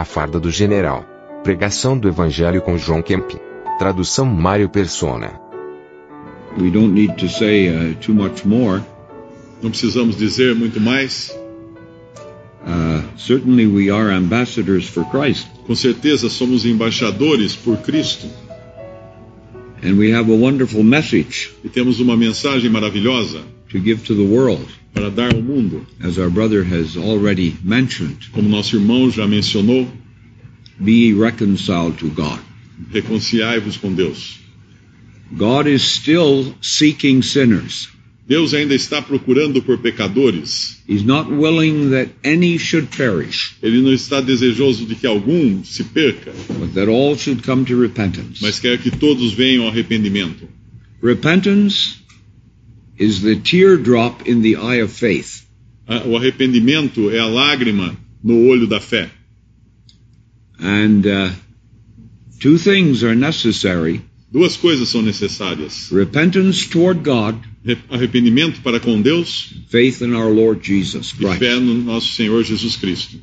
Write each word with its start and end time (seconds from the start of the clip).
A 0.00 0.04
farda 0.06 0.40
do 0.40 0.50
general. 0.50 1.04
Pregação 1.44 1.98
do 1.98 2.08
Evangelho 2.08 2.62
com 2.62 2.74
John 2.78 3.02
Kemp. 3.02 3.32
Tradução 3.78 4.24
Mário 4.24 4.66
Persona. 4.66 5.38
We 6.58 6.70
don't 6.70 6.94
need 6.94 7.16
to 7.18 7.28
say 7.28 7.68
uh, 7.68 7.94
too 7.96 8.14
much 8.14 8.46
more. 8.46 8.80
Não 9.62 9.68
precisamos 9.68 10.16
dizer 10.16 10.54
muito 10.54 10.80
mais. 10.80 11.28
Uh, 12.66 13.02
certainly, 13.18 13.66
we 13.66 13.90
are 13.90 14.10
ambassadors 14.10 14.88
for 14.88 15.04
Christ, 15.10 15.46
Com 15.66 15.74
certeza 15.74 16.30
somos 16.30 16.64
embaixadores 16.64 17.54
por 17.54 17.76
Cristo 17.76 18.26
and 19.82 19.98
we 19.98 20.14
have 20.14 20.32
a 20.32 20.34
wonderful 20.34 20.82
message 20.82 21.50
e 21.62 21.68
temos 21.68 22.00
uma 22.00 22.16
mensagem 22.16 22.70
maravilhosa 22.70 23.42
to 23.70 23.78
give 23.80 24.04
to 24.06 24.14
the 24.14 24.22
world, 24.24 24.66
para 24.94 25.10
dar 25.10 25.34
ao 25.34 25.40
mundo. 25.42 25.86
as 26.00 26.18
our 26.18 26.30
brother 26.30 26.62
has 26.64 26.96
already 26.96 27.56
mentioned. 27.62 28.30
Como 28.32 28.48
nosso 28.48 28.76
irmão 28.76 29.10
já 29.10 29.26
mencionou, 29.26 29.88
Be 30.78 31.12
reconciled 31.12 31.98
to 31.98 32.08
God. 32.08 32.40
reconciliai-vos 32.92 33.76
com 33.76 33.92
Deus. 33.94 34.38
God 35.36 35.66
is 35.68 35.82
still 35.82 36.54
seeking 36.60 37.22
sinners. 37.22 37.88
Deus 38.26 38.54
ainda 38.54 38.74
está 38.74 39.02
procurando 39.02 39.60
por 39.60 39.78
pecadores. 39.78 40.80
He's 40.88 41.02
not 41.04 41.28
willing 41.30 41.90
that 41.90 42.10
any 42.24 42.58
should 42.58 42.88
perish, 42.96 43.56
Ele 43.62 43.80
não 43.82 43.92
está 43.92 44.20
desejoso 44.20 44.86
de 44.86 44.94
que 44.94 45.06
algum 45.06 45.62
se 45.64 45.82
perca, 45.84 46.32
but 46.58 46.72
that 46.74 46.88
all 46.88 47.16
should 47.16 47.42
come 47.42 47.64
to 47.64 47.76
repentance. 47.80 48.40
mas 48.40 48.58
quer 48.60 48.78
que 48.78 48.90
todos 48.90 49.32
venham 49.32 49.64
ao 49.64 49.70
arrependimento. 49.70 50.48
Repentance 51.02 51.96
is 53.00 53.22
the 53.22 53.34
teardrop 53.36 54.28
in 54.28 54.42
the 54.42 54.56
eye 54.56 54.76
of 54.82 54.92
faith. 54.92 55.44
Ah, 55.88 56.02
O 56.06 56.16
arrependimento 56.16 57.10
é 57.10 57.18
a 57.18 57.26
lágrima 57.26 57.96
no 58.22 58.46
olho 58.46 58.66
da 58.68 58.78
fé. 58.78 59.10
And 60.58 61.06
uh, 61.06 61.30
two 62.38 62.58
things 62.58 63.02
are 63.02 63.14
necessary 63.16 64.02
Duas 64.32 64.56
coisas 64.56 64.88
são 64.88 65.02
necessárias: 65.02 65.90
repentance 65.90 66.64
toward 66.68 67.02
God, 67.02 67.34
Re- 67.64 67.78
arrependimento 67.90 68.60
para 68.62 68.78
com 68.78 69.00
Deus 69.02 69.52
faith 69.68 70.02
in 70.02 70.14
our 70.14 70.30
Lord 70.32 70.60
Jesus 70.64 71.10
e 71.10 71.16
Christ. 71.16 71.38
fé 71.40 71.58
no 71.58 71.74
nosso 71.74 72.14
Senhor 72.14 72.44
Jesus 72.44 72.76
Cristo. 72.76 73.16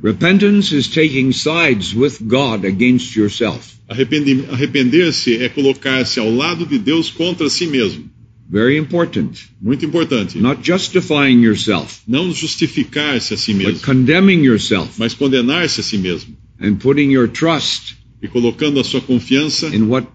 Repentance 0.00 0.72
is 0.72 0.86
taking 0.88 1.32
sides 1.32 1.92
with 1.94 2.18
God 2.22 2.64
against 2.64 3.16
yourself. 3.16 3.76
Arrepender-se 3.88 5.38
é 5.42 5.48
colocar-se 5.48 6.20
ao 6.20 6.30
lado 6.32 6.64
de 6.64 6.78
Deus 6.78 7.10
contra 7.10 7.50
si 7.50 7.66
mesmo. 7.66 8.04
Very 8.50 8.76
important. 8.76 9.38
Muito 9.62 9.84
importante. 9.84 10.38
Not 10.40 10.60
justifying 10.62 11.40
yourself, 11.44 12.00
Não 12.08 12.32
justificar-se 12.32 13.32
a 13.34 13.36
si 13.36 13.54
mesmo. 13.54 13.74
but 13.74 13.82
condemning 13.84 14.42
yourself 14.44 14.98
mas 14.98 15.14
condenar-se 15.14 15.80
a 15.80 15.84
si 15.84 15.96
mesmo 15.98 16.36
and 16.60 16.74
putting 16.76 17.12
your 17.12 17.28
trust 17.28 17.94
e 18.20 18.26
colocando 18.26 18.80
a 18.80 18.84
sua 18.84 19.00
confiança 19.00 19.68
in 19.74 19.84
what 19.88 20.06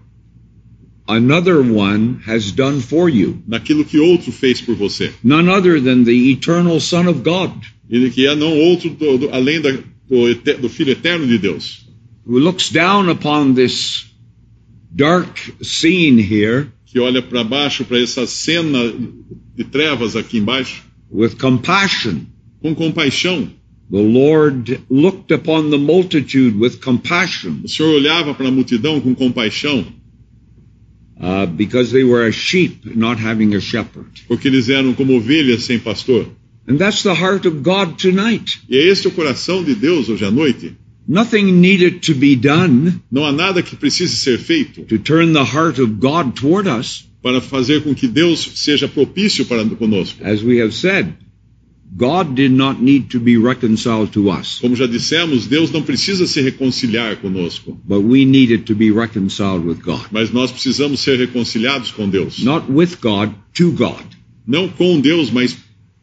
another 1.08 1.60
one 1.62 2.20
has 2.26 2.52
done 2.52 2.80
for 2.80 3.08
you. 3.08 3.42
naquilo 3.46 3.84
que 3.84 3.98
outro 3.98 4.30
fez 4.32 4.60
por 4.60 4.74
você. 4.74 5.12
None 5.22 5.48
other 5.48 5.80
than 5.80 6.04
the 6.04 6.30
eternal 6.30 6.80
Son 6.80 7.06
of 7.08 7.20
God, 7.22 7.52
Ele 7.88 8.10
que 8.10 8.26
é 8.26 8.34
não 8.34 8.52
outro 8.58 8.90
do- 8.90 9.16
do- 9.18 9.30
além 9.30 9.60
da- 9.60 9.72
do, 10.08 10.34
do 10.60 10.68
Filho 10.68 10.90
Eterno 10.92 11.26
de 11.26 11.38
Deus, 11.38 11.86
who 12.26 12.38
looks 12.38 12.70
down 12.70 13.08
upon 13.08 13.54
this 13.54 14.04
dark 14.94 15.38
scene 15.62 16.20
here 16.20 16.72
que 16.96 17.00
olha 17.00 17.20
para 17.20 17.44
baixo 17.44 17.84
para 17.84 18.00
essa 18.00 18.26
cena 18.26 18.78
de 19.54 19.64
trevas 19.64 20.16
aqui 20.16 20.38
embaixo 20.38 20.82
with 21.10 21.36
compassion. 21.38 22.20
com 22.62 22.74
compaixão. 22.74 23.50
The 23.90 24.00
Lord 24.00 24.80
looked 24.88 25.30
upon 25.30 25.68
the 25.68 25.76
multitude 25.76 26.56
with 26.58 26.78
compassion 26.78 27.60
O 27.64 27.68
Senhor 27.68 27.94
olhava 27.94 28.32
para 28.32 28.48
a 28.48 28.50
multidão 28.50 28.98
com 28.98 29.14
compaixão, 29.14 29.84
uh, 31.18 31.46
because 31.46 31.92
they 31.92 32.02
were 32.02 32.26
a 32.26 32.32
sheep 32.32 32.96
not 32.96 33.20
having 33.22 33.54
a 33.54 33.60
shepherd. 33.60 34.24
porque 34.26 34.48
eles 34.48 34.70
eram 34.70 34.94
como 34.94 35.18
ovelhas 35.18 35.64
sem 35.64 35.78
pastor. 35.78 36.26
And 36.66 36.78
that's 36.78 37.02
the 37.02 37.12
heart 37.12 37.46
of 37.46 37.58
God 37.60 37.98
tonight. 38.00 38.58
E 38.70 38.76
é 38.78 38.82
este 38.86 39.06
o 39.06 39.10
coração 39.10 39.62
de 39.62 39.74
Deus 39.74 40.08
hoje 40.08 40.24
à 40.24 40.30
noite. 40.30 40.72
Nothing 41.08 41.60
needed 41.60 42.00
to 42.06 42.14
be 42.14 42.34
done 42.34 43.00
Não 43.10 43.24
há 43.24 43.32
nada 43.32 43.62
que 43.62 43.76
precise 43.76 44.16
ser 44.16 44.38
feito 44.38 44.82
to 44.86 44.98
turn 44.98 45.32
the 45.32 45.44
heart 45.44 45.78
of 45.80 45.94
God 46.00 46.32
toward 46.34 46.68
us. 46.68 47.06
para 47.22 47.40
fazer 47.40 47.82
com 47.82 47.94
que 47.94 48.06
Deus 48.06 48.40
seja 48.56 48.86
propício 48.88 49.44
para 49.46 49.64
conosco. 49.64 50.24
As 50.24 50.42
we 50.42 50.60
have 50.60 50.72
said, 50.72 51.14
God 51.96 52.34
did 52.34 52.50
not 52.52 52.80
need 52.82 53.08
to 53.10 53.20
be 53.20 53.36
reconciled 53.36 54.12
to 54.12 54.30
us, 54.30 54.58
Como 54.60 54.76
já 54.76 54.86
dissemos, 54.86 55.46
Deus 55.46 55.70
não 55.70 55.82
precisa 55.82 56.26
se 56.26 56.40
reconciliar 56.42 57.16
conosco, 57.16 57.80
but 57.84 58.00
we 58.02 58.24
needed 58.24 58.64
to 58.66 58.74
be 58.74 58.90
reconciled 58.90 59.64
with 59.66 59.78
God. 59.82 60.06
mas 60.10 60.30
nós 60.30 60.50
precisamos 60.52 61.00
ser 61.00 61.18
reconciliados 61.18 61.90
com 61.90 62.08
Deus. 62.08 62.40
Not 62.44 62.70
with 62.70 62.98
God, 63.00 63.32
to 63.54 63.70
God. 63.72 64.04
Não 64.46 64.68
com 64.68 65.00
Deus, 65.00 65.30
mas 65.30 65.56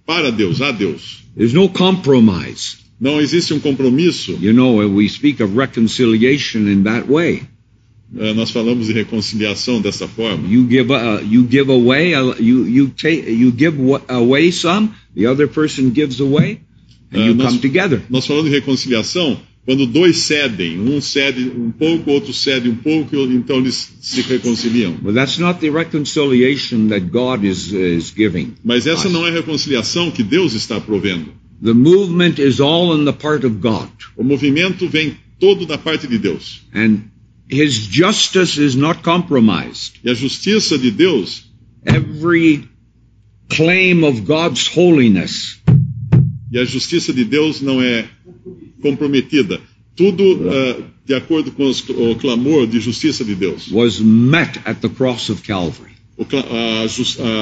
para 0.06 0.32
Deus, 0.32 0.62
a 0.62 0.72
Deus. 0.72 1.24
There's 1.38 1.54
no 1.54 1.70
compromise. 1.70 2.78
Não 3.04 3.20
existe 3.20 3.54
um 3.54 3.60
compromisso. 3.60 4.38
You 4.42 4.54
know, 4.54 4.78
we 4.96 5.10
speak 5.10 5.44
of 5.44 5.54
reconciliation 5.58 6.70
in 6.70 6.84
that 6.84 7.06
way. 7.12 7.42
Eh, 8.18 8.34
nós 8.34 8.52
falamos 8.52 8.88
de 8.88 8.94
reconciliação 8.94 9.82
dessa 9.82 10.08
forma. 10.08 10.48
You 10.48 10.66
give 10.70 10.92
uh, 10.92 11.20
you 11.30 11.46
give 11.50 11.70
away 11.72 12.14
uh, 12.16 12.36
you 12.40 12.66
you 12.68 12.88
take 12.96 13.30
you 13.30 13.52
give 13.52 13.76
wa- 13.78 14.02
away 14.08 14.52
some, 14.52 14.90
the 15.16 15.26
other 15.28 15.48
person 15.48 15.90
gives 15.94 16.22
away, 16.22 16.60
and 17.12 17.18
Uh, 17.24 17.26
you 17.30 17.36
nós- 17.36 17.48
come 17.50 17.60
together. 17.60 18.02
Nós 18.10 18.26
falamos 18.26 18.50
de 18.52 18.56
reconciliação 18.56 19.38
quando 19.66 19.86
dois 19.88 20.18
cedem, 20.18 20.80
um 20.80 21.02
cede 21.02 21.50
um 21.58 21.72
pouco, 21.72 22.12
outro 22.12 22.34
cede 22.34 22.70
um 22.70 22.76
pouco, 22.76 23.16
então 23.16 23.58
eles 23.58 23.94
se 24.02 24.22
reconciliam. 24.22 24.94
But 25.02 25.16
that's 25.16 25.40
not 25.40 25.60
the 25.60 25.70
reconciliation 25.72 26.90
that 26.90 27.08
God 27.10 27.44
is 27.44 27.72
is 27.74 28.14
giving. 28.16 28.54
Mas 28.64 28.86
essa 28.88 29.10
não 29.10 29.26
é 29.26 29.30
a 29.30 29.34
reconciliação 29.34 30.12
que 30.12 30.22
Deus 30.24 30.54
está 30.54 30.80
provendo. 30.80 31.32
The 31.64 31.74
movement 31.74 32.40
is 32.40 32.60
all 32.60 32.92
on 32.92 33.06
the 33.06 33.14
part 33.14 33.46
of 33.46 33.62
God, 33.62 33.90
O 34.18 34.24
movimento 34.24 34.88
vem 34.90 35.16
todo 35.40 35.66
da 35.66 35.78
parte 35.78 36.08
de 36.08 36.18
Deus. 36.18 36.62
and 36.74 37.10
His 37.50 37.88
justice 37.88 38.58
is 38.58 38.76
not 38.76 39.02
compromised. 39.04 39.94
E 40.04 40.10
a 40.10 40.14
justiça 40.14 40.78
de 40.78 40.92
Deus, 40.92 41.46
Every 41.86 42.68
claim 43.50 44.04
of 44.04 44.22
God's 44.26 44.68
holiness 44.68 45.60
e 46.52 46.58
a 46.60 46.66
justiça 46.66 47.14
de 47.14 47.24
Deus 47.26 47.62
não 47.62 47.82
é 47.82 48.06
comprometida. 48.82 49.60
Tudo 49.96 50.24
ah, 50.50 50.84
de 51.06 51.14
acordo 51.14 51.52
com 51.52 51.66
os- 51.68 51.84
o 51.90 52.16
clamor 52.16 52.68
de 52.68 52.80
justiça 52.80 53.24
de 53.24 53.36
Deus. 53.36 53.70
was 53.72 54.00
met 54.00 54.60
at 54.66 54.82
the 54.82 54.90
cross 54.90 55.30
of 55.30 55.42
Calvary. 55.44 55.93
A, 56.18 56.84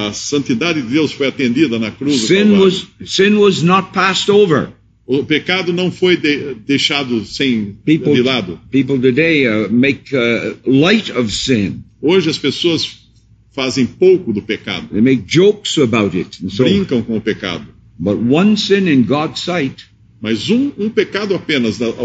a 0.09 0.13
santidade 0.13 0.81
de 0.81 0.87
Deus 0.89 1.11
foi 1.11 1.27
atendida 1.27 1.77
na 1.77 1.91
cruz. 1.91 2.21
Sin 2.21 2.57
was 2.57 2.87
sin 3.05 3.37
was 3.37 3.61
not 3.61 3.91
passed 3.93 4.29
over. 4.29 4.69
O 5.05 5.25
pecado 5.25 5.73
não 5.73 5.91
foi 5.91 6.15
de- 6.15 6.53
deixado 6.65 7.25
sem 7.25 7.75
People 7.85 8.13
de 8.13 8.21
lado. 8.21 8.59
people 8.71 8.97
today 8.99 9.45
uh, 9.47 9.69
make 9.69 10.15
uh, 10.15 10.55
light 10.65 11.11
of 11.11 11.29
sin. 11.33 11.83
Hoje 12.01 12.29
as 12.29 12.37
pessoas 12.37 13.01
fazem 13.53 13.85
pouco 13.85 14.31
do 14.31 14.41
pecado, 14.41 14.87
They 14.89 15.01
make 15.01 15.23
jokes 15.27 15.77
about 15.77 16.15
it. 16.17 16.37
So, 16.49 16.63
brincam 16.63 17.01
com 17.03 17.17
o 17.17 17.21
pecado. 17.21 17.67
but 17.99 18.15
one 18.17 18.55
sin 18.55 18.87
in 18.87 19.03
God's 19.03 19.41
sight 19.41 19.85
Mas 20.21 20.49
um, 20.51 20.71
um 20.77 20.89
pecado 20.89 21.33
apenas 21.35 21.81
aos 21.81 21.97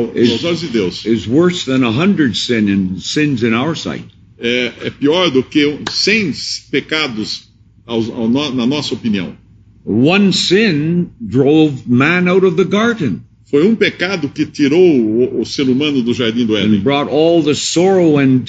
olhos 0.42 0.60
de 0.60 0.68
Deus 0.68 1.04
is 1.04 1.26
worse 1.28 1.66
than 1.66 1.84
a 1.84 1.90
hundred 1.92 2.34
sin 2.34 2.66
in 2.68 2.98
sins 2.98 3.42
in 3.42 3.52
our 3.54 3.76
sight. 3.76 4.06
É, 4.38 4.72
é 4.84 4.90
pior 4.90 5.30
do 5.30 5.42
que 5.42 5.78
100 5.90 6.32
pecados 6.70 7.48
ao 7.86 8.02
no- 8.02 8.54
na 8.54 8.66
nossa 8.66 8.94
opinião. 8.94 9.36
One 9.84 10.32
sin 10.32 11.08
drove 11.20 11.82
man 11.86 12.28
out 12.28 12.44
of 12.44 12.56
the 12.56 12.64
garden 12.64 13.20
Foi 13.48 13.64
um 13.64 13.76
pecado 13.76 14.28
que 14.28 14.44
tirou 14.44 14.80
o, 14.82 15.40
o 15.40 15.46
ser 15.46 15.68
humano 15.68 16.02
do 16.02 16.12
jardim 16.12 16.44
do 16.46 16.56
and 16.56 16.64
Éden 16.66 16.80
brought 16.82 17.08
all 17.10 17.42
the 17.44 17.54
sorrow 17.54 18.18
and 18.18 18.44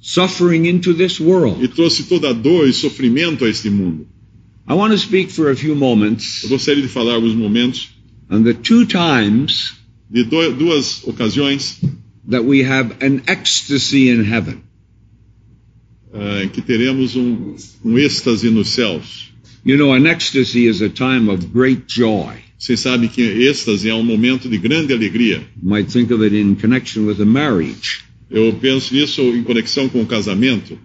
suffering 0.00 0.66
into 0.66 0.94
this 0.94 1.20
world. 1.20 1.62
e 1.62 1.68
trouxe 1.68 2.04
toda 2.04 2.30
a 2.30 2.32
dor 2.32 2.66
e 2.66 2.72
sofrimento 2.72 3.44
a 3.44 3.48
este 3.50 3.68
mundo. 3.68 4.06
I 4.66 4.72
want 4.74 4.92
to 4.92 4.98
speak 4.98 5.30
for 5.30 5.50
a 5.50 5.56
few 5.56 5.74
moments 5.76 6.42
Eu 6.44 6.48
gostaria 6.50 6.80
de 6.82 6.88
falar 6.88 7.14
alguns 7.14 7.34
momentos 7.34 7.90
on 8.30 8.42
the 8.42 8.54
two 8.54 8.86
times 8.86 9.74
de 10.10 10.24
do- 10.24 10.52
duas 10.54 11.02
ocasiões 11.06 11.78
that 12.30 12.42
we 12.44 12.62
have 12.64 12.94
an 13.02 13.20
ecstasy 13.26 14.08
in 14.08 14.22
heaven. 14.24 14.62
Em 16.14 16.48
que 16.48 16.62
teremos 16.62 17.16
um, 17.16 17.54
um 17.84 17.98
êxtase 17.98 18.50
nos 18.50 18.68
céus. 18.68 19.30
You 19.64 19.76
know, 19.76 19.92
an 19.92 20.06
ecstasy 20.06 20.66
is 20.66 20.80
a 20.80 20.88
time 20.88 21.28
of 21.30 21.46
great 21.46 21.82
joy. 21.88 22.36
Vocês 22.58 22.80
sabem 22.80 23.08
que 23.08 23.22
êxtase 23.22 23.88
é 23.88 23.94
um 23.94 24.02
momento 24.02 24.48
de 24.48 24.58
grande 24.58 24.92
alegria. 24.92 25.36
You 25.62 25.68
might 25.68 25.92
think 25.92 26.12
of 26.12 26.24
it 26.24 26.34
in 26.34 26.54
connection 26.54 27.06
with 27.06 27.20
a 27.20 27.26
marriage, 27.26 28.04
Eu 28.30 28.52
penso 28.60 28.92
nisso 28.94 29.22
em 29.22 29.42
conexão 29.42 29.88
com 29.88 30.02
o 30.02 30.06
casamento, 30.06 30.78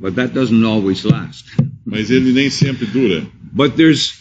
but 0.00 0.14
that 0.14 0.32
doesn't 0.32 0.64
always 0.64 1.02
last. 1.04 1.44
mas 1.84 2.10
ele 2.10 2.32
nem 2.32 2.48
sempre 2.50 2.86
dura. 2.86 3.26
But 3.52 3.74
there's 3.76 4.14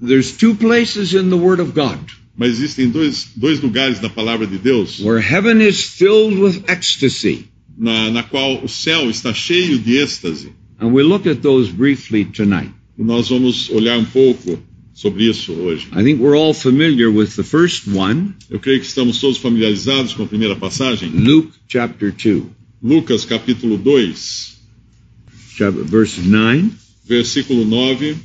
there's 0.00 0.32
two 0.32 0.54
places 0.54 1.12
in 1.12 1.28
the 1.28 1.36
Word 1.36 1.60
of 1.60 1.72
God 1.72 1.98
Mas 2.36 2.52
existem 2.52 2.88
dois, 2.88 3.28
dois 3.36 3.60
lugares 3.60 4.00
na 4.00 4.08
palavra 4.08 4.46
de 4.46 4.56
Deus 4.56 5.00
where 5.00 5.20
heaven 5.20 5.60
is 5.60 5.82
filled 5.82 6.38
with 6.38 6.62
ecstasy. 6.68 7.49
Na, 7.80 8.10
na 8.10 8.22
qual 8.22 8.62
o 8.62 8.68
céu 8.68 9.08
está 9.08 9.32
cheio 9.32 9.78
de 9.78 9.96
êxtase. 9.96 10.52
And 10.78 10.88
we 10.92 11.02
look 11.02 11.26
at 11.26 11.40
those 11.40 11.72
briefly 11.72 12.26
tonight. 12.26 12.70
E 12.98 13.02
nós 13.02 13.30
vamos 13.30 13.70
olhar 13.70 13.98
um 13.98 14.04
pouco 14.04 14.58
sobre 14.92 15.24
isso 15.24 15.52
hoje. 15.52 15.88
I 15.92 16.04
think 16.04 16.20
we're 16.20 16.36
all 16.36 16.52
familiar 16.52 17.10
with 17.10 17.30
the 17.36 17.42
first 17.42 17.88
one, 17.88 18.34
Eu 18.50 18.60
creio 18.60 18.80
que 18.80 18.86
estamos 18.86 19.18
todos 19.18 19.38
familiarizados 19.38 20.12
com 20.12 20.24
a 20.24 20.26
primeira 20.26 20.54
passagem. 20.54 21.08
Luke 21.08 21.52
chapter 21.66 22.12
2, 22.12 22.42
Lucas 22.82 23.24
capítulo 23.24 23.78
2, 23.78 24.58
chapter, 25.56 25.82
verses 25.84 26.24
9 26.24 26.70
versículo 27.06 27.64
9 27.64 28.16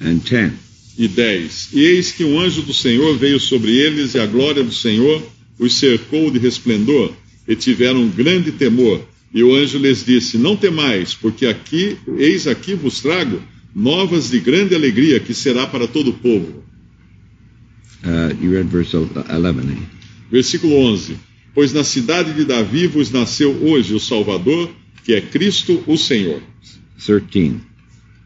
and 0.00 0.18
10. 0.18 0.52
e 0.98 1.08
10. 1.08 1.68
E 1.72 1.80
eis 1.80 2.10
que 2.10 2.24
um 2.24 2.40
anjo 2.40 2.62
do 2.62 2.74
Senhor 2.74 3.16
veio 3.16 3.38
sobre 3.38 3.70
eles, 3.70 4.14
e 4.14 4.18
a 4.18 4.26
glória 4.26 4.64
do 4.64 4.72
Senhor 4.72 5.22
os 5.58 5.74
cercou 5.74 6.30
de 6.30 6.38
resplendor, 6.38 7.12
e 7.46 7.54
tiveram 7.54 8.08
grande 8.08 8.52
temor. 8.52 9.00
E 9.32 9.42
o 9.42 9.54
anjo 9.54 9.78
lhes 9.78 10.04
disse: 10.04 10.38
Não 10.38 10.56
temais, 10.56 11.14
porque 11.14 11.46
aqui, 11.46 11.96
eis 12.18 12.46
aqui 12.46 12.74
vos 12.74 13.00
trago 13.00 13.40
novas 13.74 14.30
de 14.30 14.40
grande 14.40 14.74
alegria, 14.74 15.20
que 15.20 15.34
será 15.34 15.66
para 15.66 15.86
todo 15.86 16.08
o 16.08 16.14
povo. 16.14 16.64
Uh, 18.02 18.32
you 18.42 18.52
read 18.52 18.68
verse 18.68 18.96
11, 18.96 19.10
eh? 19.18 19.76
Versículo 20.30 20.74
11: 20.76 21.16
Pois 21.54 21.72
na 21.72 21.84
cidade 21.84 22.32
de 22.32 22.44
Davi 22.44 22.86
vos 22.86 23.10
nasceu 23.10 23.50
hoje 23.62 23.94
o 23.94 24.00
Salvador, 24.00 24.70
que 25.04 25.12
é 25.12 25.20
Cristo 25.20 25.82
o 25.86 25.96
Senhor. 25.96 26.42
13. 27.04 27.60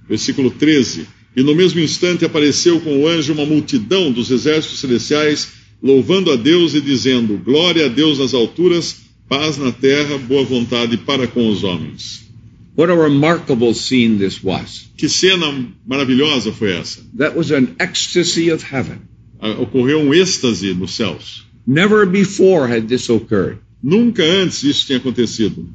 Versículo 0.08 0.50
13: 0.50 1.06
E 1.34 1.43
no 1.43 1.55
mesmo 1.55 1.81
instante 1.81 2.25
apareceu 2.25 2.81
com 2.81 3.02
o 3.02 3.08
anjo 3.08 3.32
uma 3.32 3.44
multidão 3.44 4.12
dos 4.12 4.31
exércitos 4.31 4.78
celestiais, 4.78 5.49
louvando 5.82 6.31
a 6.31 6.37
Deus 6.37 6.75
e 6.75 6.81
dizendo: 6.81 7.37
Glória 7.38 7.87
a 7.87 7.88
Deus 7.88 8.19
nas 8.19 8.34
alturas, 8.34 8.96
paz 9.31 9.56
na 9.56 9.71
terra, 9.71 10.19
boa 10.19 10.44
vontade 10.44 10.97
para 10.97 11.29
com 11.29 11.49
os 11.49 11.62
homens. 11.62 12.29
What 12.75 12.91
a 12.91 12.97
remarkable 12.97 13.73
scene 13.75 14.19
this 14.19 14.43
was. 14.43 14.91
Que 14.97 15.09
cena 15.09 15.69
maravilhosa 15.87 16.53
foi 16.53 16.73
essa! 16.73 17.00
That 17.17 17.37
was 17.37 17.53
an 17.53 17.77
ecstasy 17.79 18.50
of 18.50 18.65
heaven. 18.65 19.03
Ocorreu 19.41 20.00
um 20.00 20.12
êxtase 20.12 20.75
nos 20.75 20.97
céus. 20.97 21.44
Never 21.65 22.06
before 22.06 22.67
had 22.67 22.88
this 22.88 23.09
occurred. 23.09 23.59
Nunca 23.81 24.25
antes 24.25 24.65
isso 24.65 24.87
tinha 24.87 24.99
acontecido. 24.99 25.69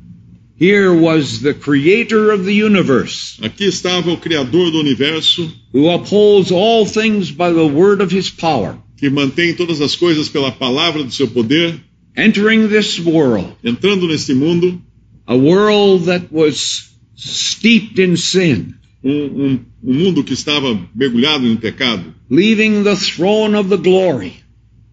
Here 0.57 0.91
was 0.91 1.39
the 1.39 1.53
creator 1.53 2.31
of 2.31 2.43
the 2.45 2.53
universe, 2.53 3.37
Aqui 3.41 3.65
estava 3.65 4.11
o 4.11 4.17
Criador 4.17 4.71
do 4.71 4.79
universo, 4.79 5.51
who 5.73 5.89
upholds 5.89 6.51
all 6.51 6.85
things 6.85 7.31
by 7.31 7.51
the 7.51 7.65
word 7.65 8.01
of 8.01 8.13
his 8.13 8.29
power, 8.29 8.77
que 8.97 9.09
mantém 9.09 9.53
todas 9.53 9.81
as 9.81 9.95
coisas 9.95 10.29
pela 10.29 10.51
palavra 10.51 11.03
do 11.03 11.11
seu 11.11 11.27
poder, 11.27 11.81
entering 12.15 12.69
this 12.69 12.99
world, 12.99 13.55
entrando 13.63 14.07
neste 14.07 14.33
mundo, 14.33 14.81
a 15.27 15.35
world 15.35 16.05
that 16.05 16.27
was 16.31 16.91
steeped 17.15 17.99
in 17.99 18.15
sin, 18.15 18.75
um, 19.03 19.11
um- 19.11 19.65
um 19.83 19.93
mundo 19.93 20.23
que 20.23 20.33
estava 20.33 20.79
mergulhado 20.95 21.45
em 21.45 21.55
pecado, 21.55 22.13
leaving 22.29 22.83
the 22.83 22.95
throne 22.95 23.55
of 23.55 23.69
the 23.69 23.77
glory. 23.77 24.33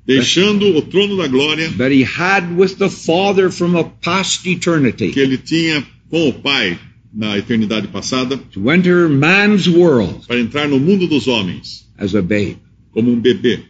Deixando 0.04 0.76
o 0.76 0.82
trono 0.82 1.16
da 1.16 1.28
glória. 1.28 1.70
That 1.78 1.92
he 1.92 2.02
had 2.02 2.56
with 2.56 2.76
the 2.76 2.90
Father 2.90 3.52
from 3.52 3.76
a 3.76 3.84
past 3.84 4.42
que 4.42 4.50
eternity 4.50 5.12
ele 5.16 5.38
tinha 5.38 5.84
com 6.10 6.28
o 6.28 6.32
Pai 6.32 6.76
na 7.14 7.38
eternidade 7.38 7.86
passada, 7.88 8.36
to 8.36 8.70
enter 8.70 9.08
man's 9.08 9.68
world. 9.68 10.26
Para 10.26 10.40
entrar 10.40 10.68
no 10.68 10.80
mundo 10.80 11.06
dos 11.06 11.28
homens. 11.28 11.86
As 11.96 12.14
a 12.16 12.22
babe. 12.22 12.56
como 12.92 13.12
um 13.12 13.20
bebê. 13.20 13.60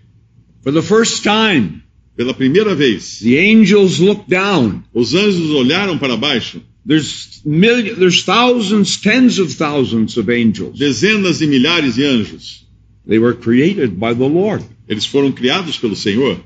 For 0.62 0.72
the 0.72 0.82
first 0.82 1.22
time, 1.22 1.82
Pela 2.16 2.34
primeira 2.34 2.74
vez, 2.74 3.20
the 3.20 3.38
angels 3.38 3.98
looked 3.98 4.28
down. 4.28 4.82
os 4.94 5.14
anjos 5.14 5.50
olharam 5.50 5.98
para 5.98 6.16
baixo, 6.16 6.60
There's 6.84 7.40
million, 7.44 7.94
there's 7.96 8.24
thousands, 8.24 8.96
tens 8.96 9.38
of 9.38 9.54
thousands 9.54 10.16
of 10.16 10.28
angels. 10.30 10.78
dezenas 10.78 11.38
de 11.38 11.46
milhares 11.46 11.94
de 11.94 12.02
anjos. 12.02 12.66
They 13.06 13.18
were 13.18 13.34
created 13.34 13.98
by 13.98 14.14
the 14.14 14.26
Lord. 14.26 14.64
Eles 14.88 15.06
foram 15.06 15.32
criados 15.32 15.78
pelo 15.78 15.94
Senhor. 15.96 16.40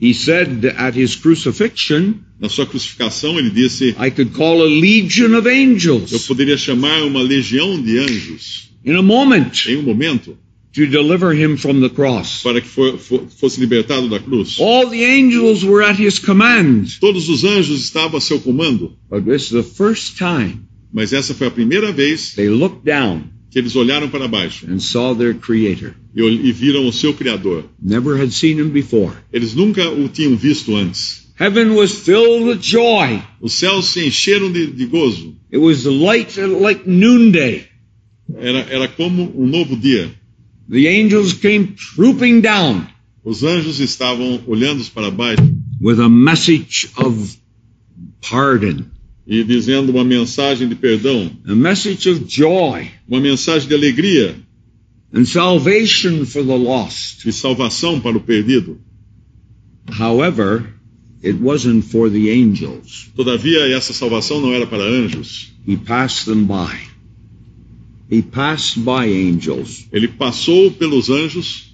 He 0.00 0.12
said 0.12 0.64
at 0.76 0.94
his 0.94 1.14
crucifixion, 1.16 2.20
Na 2.38 2.48
sua 2.48 2.66
crucificação, 2.66 3.38
ele 3.38 3.50
disse: 3.50 3.94
I 3.98 4.10
could 4.10 4.32
call 4.32 4.62
a 4.62 4.68
legion 4.68 5.34
of 5.34 5.46
Eu 5.48 5.54
angels 5.54 6.26
poderia 6.26 6.58
chamar 6.58 7.04
uma 7.04 7.22
legião 7.22 7.80
de 7.80 7.98
anjos 7.98 8.70
in 8.84 8.94
a 8.96 9.02
moment 9.02 9.66
em 9.66 9.76
um 9.76 9.82
momento 9.82 10.36
to 10.74 10.86
deliver 10.86 11.32
him 11.32 11.56
from 11.56 11.80
the 11.80 11.88
cross. 11.88 12.42
para 12.42 12.60
que 12.60 12.68
fo- 12.68 12.98
fo- 12.98 13.26
fosse 13.38 13.60
libertado 13.60 14.08
da 14.08 14.18
cruz. 14.18 14.58
All 14.58 14.88
the 14.90 15.04
angels 15.04 15.64
were 15.64 15.82
at 15.84 15.96
his 15.98 16.18
command. 16.18 16.86
Todos 17.00 17.28
os 17.28 17.44
anjos 17.44 17.80
estavam 17.84 18.18
a 18.18 18.20
seu 18.20 18.40
comando, 18.40 18.96
But 19.08 19.24
this 19.24 19.44
is 19.44 19.50
the 19.50 19.62
first 19.62 20.16
time 20.18 20.60
mas 20.92 21.12
essa 21.12 21.34
foi 21.34 21.48
a 21.48 21.50
primeira 21.50 21.90
vez 21.90 22.34
they 22.34 22.48
looked 22.48 22.84
down 22.84 23.24
que 23.50 23.58
eles 23.58 23.74
olharam 23.74 24.08
para 24.08 24.28
baixo 24.28 24.64
and 24.68 24.78
saw 24.80 25.12
their 25.14 25.34
creator. 25.34 25.94
e, 26.14 26.22
e 26.22 26.52
viram 26.52 26.86
o 26.88 26.92
seu 26.92 27.12
Criador. 27.14 27.64
Never 27.82 28.16
had 28.20 28.30
seen 28.30 28.58
him 28.60 28.68
before. 28.70 29.12
Eles 29.32 29.54
nunca 29.54 29.88
o 29.90 30.08
tinham 30.08 30.36
visto 30.36 30.74
antes. 30.76 31.24
Heaven 31.36 31.70
was 31.74 31.92
filled 31.92 32.44
with 32.46 32.58
joy. 32.60 33.20
Os 33.40 33.54
céus 33.54 33.86
se 33.86 34.06
encheram 34.06 34.52
de, 34.52 34.66
de 34.68 34.86
gozo. 34.86 35.34
It 35.52 35.58
was 35.58 35.84
light 35.84 36.36
like 36.40 36.82
noonday. 36.88 37.64
Era, 38.36 38.66
era 38.70 38.88
como 38.88 39.32
um 39.36 39.46
novo 39.46 39.76
dia. 39.76 40.10
The 40.68 40.88
angels 40.88 41.34
came 41.34 41.74
trooping 41.76 42.40
down 42.40 42.86
Os 43.24 43.42
anjos 43.42 43.80
estavam 43.80 44.42
olhando 44.46 44.84
para 44.90 45.10
baixo 45.10 45.42
with 45.80 46.00
a 46.00 46.08
message 46.08 46.90
of 46.96 47.36
pardon, 48.20 48.84
e 49.26 49.42
dizendo 49.44 49.90
uma 49.90 50.04
mensagem 50.04 50.68
de 50.68 50.74
perdão, 50.74 51.30
a 51.46 51.54
message 51.54 52.08
of 52.08 52.24
joy 52.26 52.88
uma 53.08 53.20
mensagem 53.20 53.68
de 53.68 53.74
alegria, 53.74 54.36
and 55.12 55.24
salvation 55.24 56.24
for 56.24 56.44
the 56.44 56.56
lost. 56.56 57.24
de 57.24 57.32
salvação 57.32 58.00
para 58.00 58.16
o 58.16 58.20
perdido. 58.20 58.80
However, 59.90 60.66
it 61.22 61.38
wasn't 61.40 61.82
for 61.82 62.10
the 62.10 62.30
angels. 62.30 63.10
Todavia, 63.14 63.68
essa 63.74 63.92
salvação 63.92 64.40
não 64.40 64.52
era 64.52 64.66
para 64.66 64.82
anjos. 64.82 65.52
He 65.66 65.76
passed 65.76 66.24
them 66.24 66.44
by. 66.44 66.93
He 68.10 68.22
passed 68.22 68.78
by 68.84 69.06
angels 69.06 69.86
Ele 69.92 70.08
passou 70.08 70.70
pelos 70.70 71.08
anjos, 71.08 71.72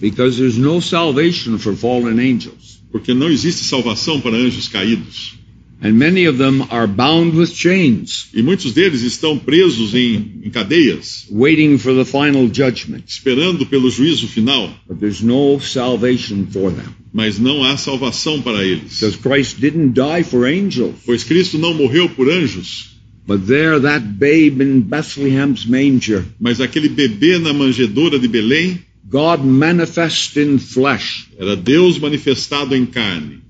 because 0.00 0.36
there's 0.38 0.56
no 0.58 0.80
salvation 0.80 1.58
for 1.58 1.74
fallen 1.74 2.18
angels. 2.18 2.80
porque 2.90 3.12
não 3.12 3.28
existe 3.30 3.64
salvação 3.64 4.20
para 4.20 4.36
anjos 4.36 4.68
caídos. 4.68 5.34
And 5.82 5.92
many 5.92 6.26
of 6.26 6.38
them 6.38 6.62
are 6.70 6.86
bound 6.86 7.36
with 7.36 7.48
chains, 7.54 8.28
E 8.32 8.40
muitos 8.42 8.72
deles 8.72 9.02
estão 9.02 9.38
presos 9.38 9.94
em, 9.94 10.40
em 10.42 10.50
cadeias, 10.50 11.26
waiting 11.30 11.76
for 11.76 11.92
the 11.94 12.04
final 12.04 12.46
judgment. 12.50 13.02
esperando 13.06 13.66
pelo 13.66 13.90
juízo 13.90 14.26
final, 14.26 14.70
But 14.88 14.98
there's 15.00 15.20
no 15.20 15.60
salvation 15.60 16.46
for 16.50 16.70
them 16.72 16.94
mas 17.12 17.38
não 17.38 17.64
há 17.64 17.76
salvação 17.78 18.40
para 18.42 18.64
eles. 18.64 18.94
because 19.00 19.16
Christ 19.18 19.58
didn't 19.60 19.92
die 19.94 20.22
for 20.24 20.46
angels. 20.46 20.94
Pois 21.04 21.22
Cristo 21.24 21.58
não 21.58 21.72
morreu 21.74 22.08
por 22.10 22.28
anjos, 22.30 22.95
But 23.26 23.46
there, 23.46 23.80
that 23.80 24.18
babe 24.18 24.60
in 24.60 24.82
Bethlehem's 24.82 25.66
manger, 25.66 26.24
mas 26.38 26.60
aquele 26.60 26.88
bebê 26.88 27.38
na 27.38 27.52
manjedoura 27.52 28.18
de 28.18 28.28
Belém 28.28 28.78
God 29.08 29.44
manifest 29.44 30.36
in 30.36 30.58
flesh. 30.58 31.28
era 31.38 31.56
Deus 31.56 31.98
manifestado 31.98 32.74
em 32.74 32.86
carne. 32.86 33.40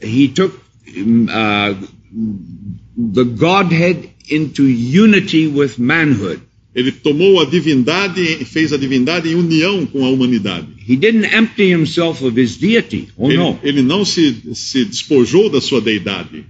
He 0.00 0.28
took 0.28 0.54
uh, 0.86 1.74
the 2.96 3.24
Godhead 3.24 4.10
into 4.30 4.64
unity 4.64 5.48
with 5.48 5.78
manhood. 5.78 6.40
Ele 6.74 6.92
tomou 6.92 7.40
a 7.40 7.44
divindade 7.44 8.20
e 8.20 8.44
fez 8.44 8.72
a 8.72 8.76
divindade 8.76 9.28
em 9.28 9.34
união 9.34 9.84
com 9.86 10.04
a 10.04 10.10
humanidade. 10.10 10.68
He 10.86 10.96
didn't 10.96 11.26
empty 11.34 11.72
himself 11.72 12.24
of 12.24 12.40
his 12.40 12.56
deity. 12.56 13.08
Oh 13.16 13.28
Ele, 13.28 13.36
no. 13.36 13.58
ele 13.62 13.82
não 13.82 14.04
se, 14.04 14.54
se 14.54 14.84
despojou 14.84 15.50
da 15.50 15.60
sua 15.60 15.80
deidade, 15.80 16.44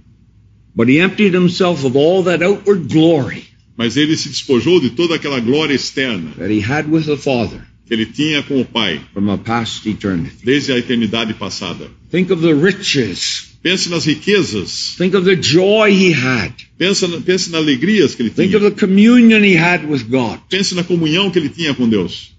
But 0.75 0.87
he 0.89 0.99
emptied 0.99 1.33
himself 1.33 1.83
of 1.83 1.95
all 1.97 2.23
that 2.23 2.43
outward 2.43 2.87
glory 2.91 3.43
mas 3.77 3.95
ele 3.95 4.15
se 4.17 4.27
despojou 4.29 4.79
de 4.81 4.89
toda 4.89 5.15
aquela 5.15 5.39
glória 5.39 5.73
externa 5.73 6.31
that 6.37 6.51
he 6.51 6.59
had 6.61 6.87
with 6.89 7.05
the 7.05 7.17
Father 7.17 7.61
que 7.87 7.93
ele 7.95 8.05
tinha 8.05 8.43
com 8.43 8.59
o 8.61 8.65
Pai 8.65 8.99
from 9.13 9.29
a 9.31 9.37
past 9.37 9.87
eternity. 9.87 10.35
desde 10.43 10.71
a 10.71 10.77
eternidade 10.77 11.33
passada. 11.33 11.89
Think 12.11 12.31
of 12.31 12.41
the 12.41 12.53
riches. 12.53 13.47
Pense 13.63 13.89
nas 13.89 14.05
riquezas, 14.05 14.95
Think 14.97 15.15
of 15.15 15.25
the 15.25 15.35
joy 15.35 15.91
he 15.91 16.11
had. 16.13 16.53
pense, 16.77 17.05
na- 17.05 17.19
pense 17.19 17.49
nas 17.49 17.61
alegrias 17.61 18.15
que 18.15 18.21
ele 18.23 18.29
Think 18.29 18.53
of 18.55 18.59
tinha, 18.63 18.71
the 18.71 18.79
communion 18.79 19.43
he 19.43 19.55
had 19.57 19.85
with 19.89 20.03
God. 20.09 20.39
pense 20.49 20.73
na 20.75 20.83
comunhão 20.83 21.29
que 21.31 21.39
ele 21.39 21.49
tinha 21.49 21.73
com 21.73 21.89
Deus. 21.89 22.31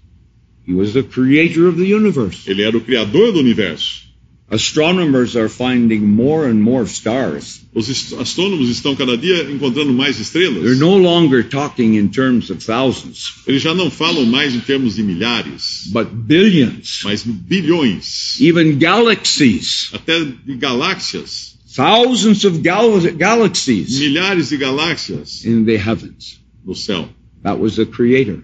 He 0.67 0.73
was 0.73 0.93
the 0.93 1.03
creator 1.03 1.67
of 1.67 1.77
the 1.77 1.93
universe. 1.93 2.49
Ele 2.49 2.61
era 2.63 2.75
o 2.77 2.81
criador 2.81 3.31
do 3.33 3.39
universo. 3.39 4.03
Astronomers 4.51 5.37
are 5.37 5.47
finding 5.47 6.01
more 6.05 6.45
and 6.45 6.61
more 6.61 6.83
stars. 6.85 7.61
Os 7.73 7.87
astrônomos 8.19 8.69
estão 8.69 8.93
cada 8.97 9.17
dia 9.17 9.49
encontrando 9.49 9.93
mais 9.93 10.17
They're 10.17 10.43
estrelas. 10.49 10.77
no 10.77 10.97
longer 10.97 11.41
talking 11.47 11.95
in 11.95 12.09
terms 12.09 12.49
of 12.49 12.61
thousands, 12.65 13.31
Eles 13.47 13.61
já 13.61 13.73
não 13.73 13.89
falam 13.89 14.25
mais 14.25 14.53
em 14.53 14.59
termos 14.59 14.95
de 14.95 15.03
milhares, 15.03 15.87
but 15.93 16.09
billions, 16.13 16.99
mas 17.05 17.23
bilhões, 17.23 18.41
even 18.41 18.77
galaxies, 18.77 19.89
até 19.93 20.19
de 20.19 20.55
galáxias, 20.57 21.55
thousands 21.73 22.43
of 22.43 22.59
gal- 22.59 22.99
galaxies 23.17 23.99
milhares 23.99 24.49
de 24.49 24.57
galáxias 24.57 25.45
in 25.45 25.63
the 25.63 25.77
heavens. 25.77 26.41
no 26.65 26.75
céu. 26.75 27.07
That 27.43 27.57
was 27.57 27.77
the 27.77 27.85
creator. 27.85 28.43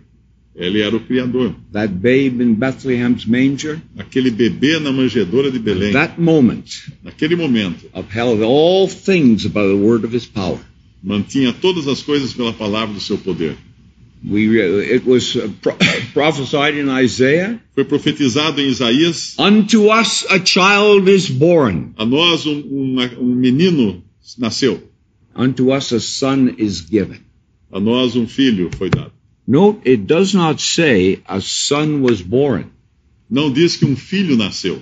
Ele 0.57 0.81
era 0.81 0.95
o 0.95 0.99
Criador. 0.99 1.53
That 1.71 1.93
babe 1.93 2.41
in 2.41 2.55
Bethlehem's 2.55 3.25
manger, 3.25 3.79
Aquele 3.97 4.31
bebê 4.31 4.79
na 4.79 4.91
manjedoura 4.91 5.51
de 5.51 5.59
Belém, 5.59 5.91
that 5.93 6.19
moment 6.19 6.65
naquele 7.03 7.35
momento, 7.35 7.85
upheld 7.93 8.41
all 8.43 8.87
things 8.87 9.45
by 9.45 9.61
the 9.67 9.75
word 9.75 10.03
of 10.03 10.15
his 10.15 10.25
power. 10.25 10.59
mantinha 11.03 11.53
todas 11.53 11.87
as 11.87 12.01
coisas 12.01 12.33
pela 12.33 12.51
palavra 12.53 12.93
do 12.95 12.99
seu 12.99 13.17
poder. 13.19 13.55
We, 14.27 14.47
re- 14.49 14.95
it 14.95 15.05
was 15.05 15.35
uh, 15.35 15.47
pro- 15.61 15.77
prophesied 16.11 16.75
in 16.75 16.89
Isaiah, 16.89 17.61
Foi 17.75 17.85
profetizado 17.85 18.59
em 18.59 18.67
Isaías: 18.67 19.35
unto 19.37 19.91
us 19.91 20.25
a 20.27 20.43
child 20.43 21.07
is 21.07 21.29
born, 21.29 21.91
a 21.97 22.03
nós 22.03 22.47
um, 22.47 22.61
uma- 22.61 23.11
um 23.19 23.35
menino 23.35 24.03
nasceu, 24.39 24.81
unto 25.35 25.71
us 25.71 25.93
a 25.93 25.99
son 25.99 26.55
is 26.57 26.81
given. 26.81 27.19
a 27.71 27.79
nós 27.79 28.15
um 28.15 28.27
filho 28.27 28.71
foi 28.75 28.89
dado. 28.89 29.11
Note, 29.47 29.81
it 29.85 30.05
does 30.05 30.33
not 30.33 30.59
say 30.59 31.19
a 31.25 31.39
son 31.39 32.01
was 32.01 32.21
born. 32.21 32.65
Não 33.29 33.51
diz 33.51 33.75
que 33.77 33.85
um 33.85 33.95
filho 33.95 34.35
nasceu, 34.35 34.81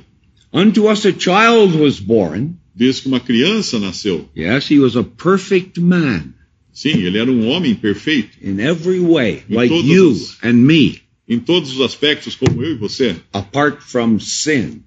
Unto 0.53 0.87
us 0.89 1.05
a 1.05 1.11
child 1.11 1.75
was 1.77 1.99
born. 1.99 2.55
diz 2.75 2.99
que 2.99 3.07
uma 3.07 3.19
criança 3.19 3.79
nasceu. 3.79 4.27
Yes, 4.35 4.67
he 4.69 4.79
was 4.79 4.95
a 4.95 5.03
perfect 5.03 5.79
man 5.79 6.33
Sim, 6.73 6.89
ele 7.03 7.17
era 7.17 7.31
um 7.31 7.47
homem 7.47 7.73
perfeito 7.75 8.37
in 8.41 8.59
every 8.59 8.99
way, 8.99 9.43
Em 9.49 9.55
like 9.55 9.73
you 9.73 10.13
and 10.43 10.53
me, 10.55 10.99
em 11.27 11.39
todos 11.39 11.71
os 11.73 11.81
aspectos, 11.81 12.35
como 12.35 12.61
eu 12.63 12.71
e 12.73 12.75
você, 12.75 13.15
apart 13.31 13.79
from 13.81 14.19
sin, 14.19 14.83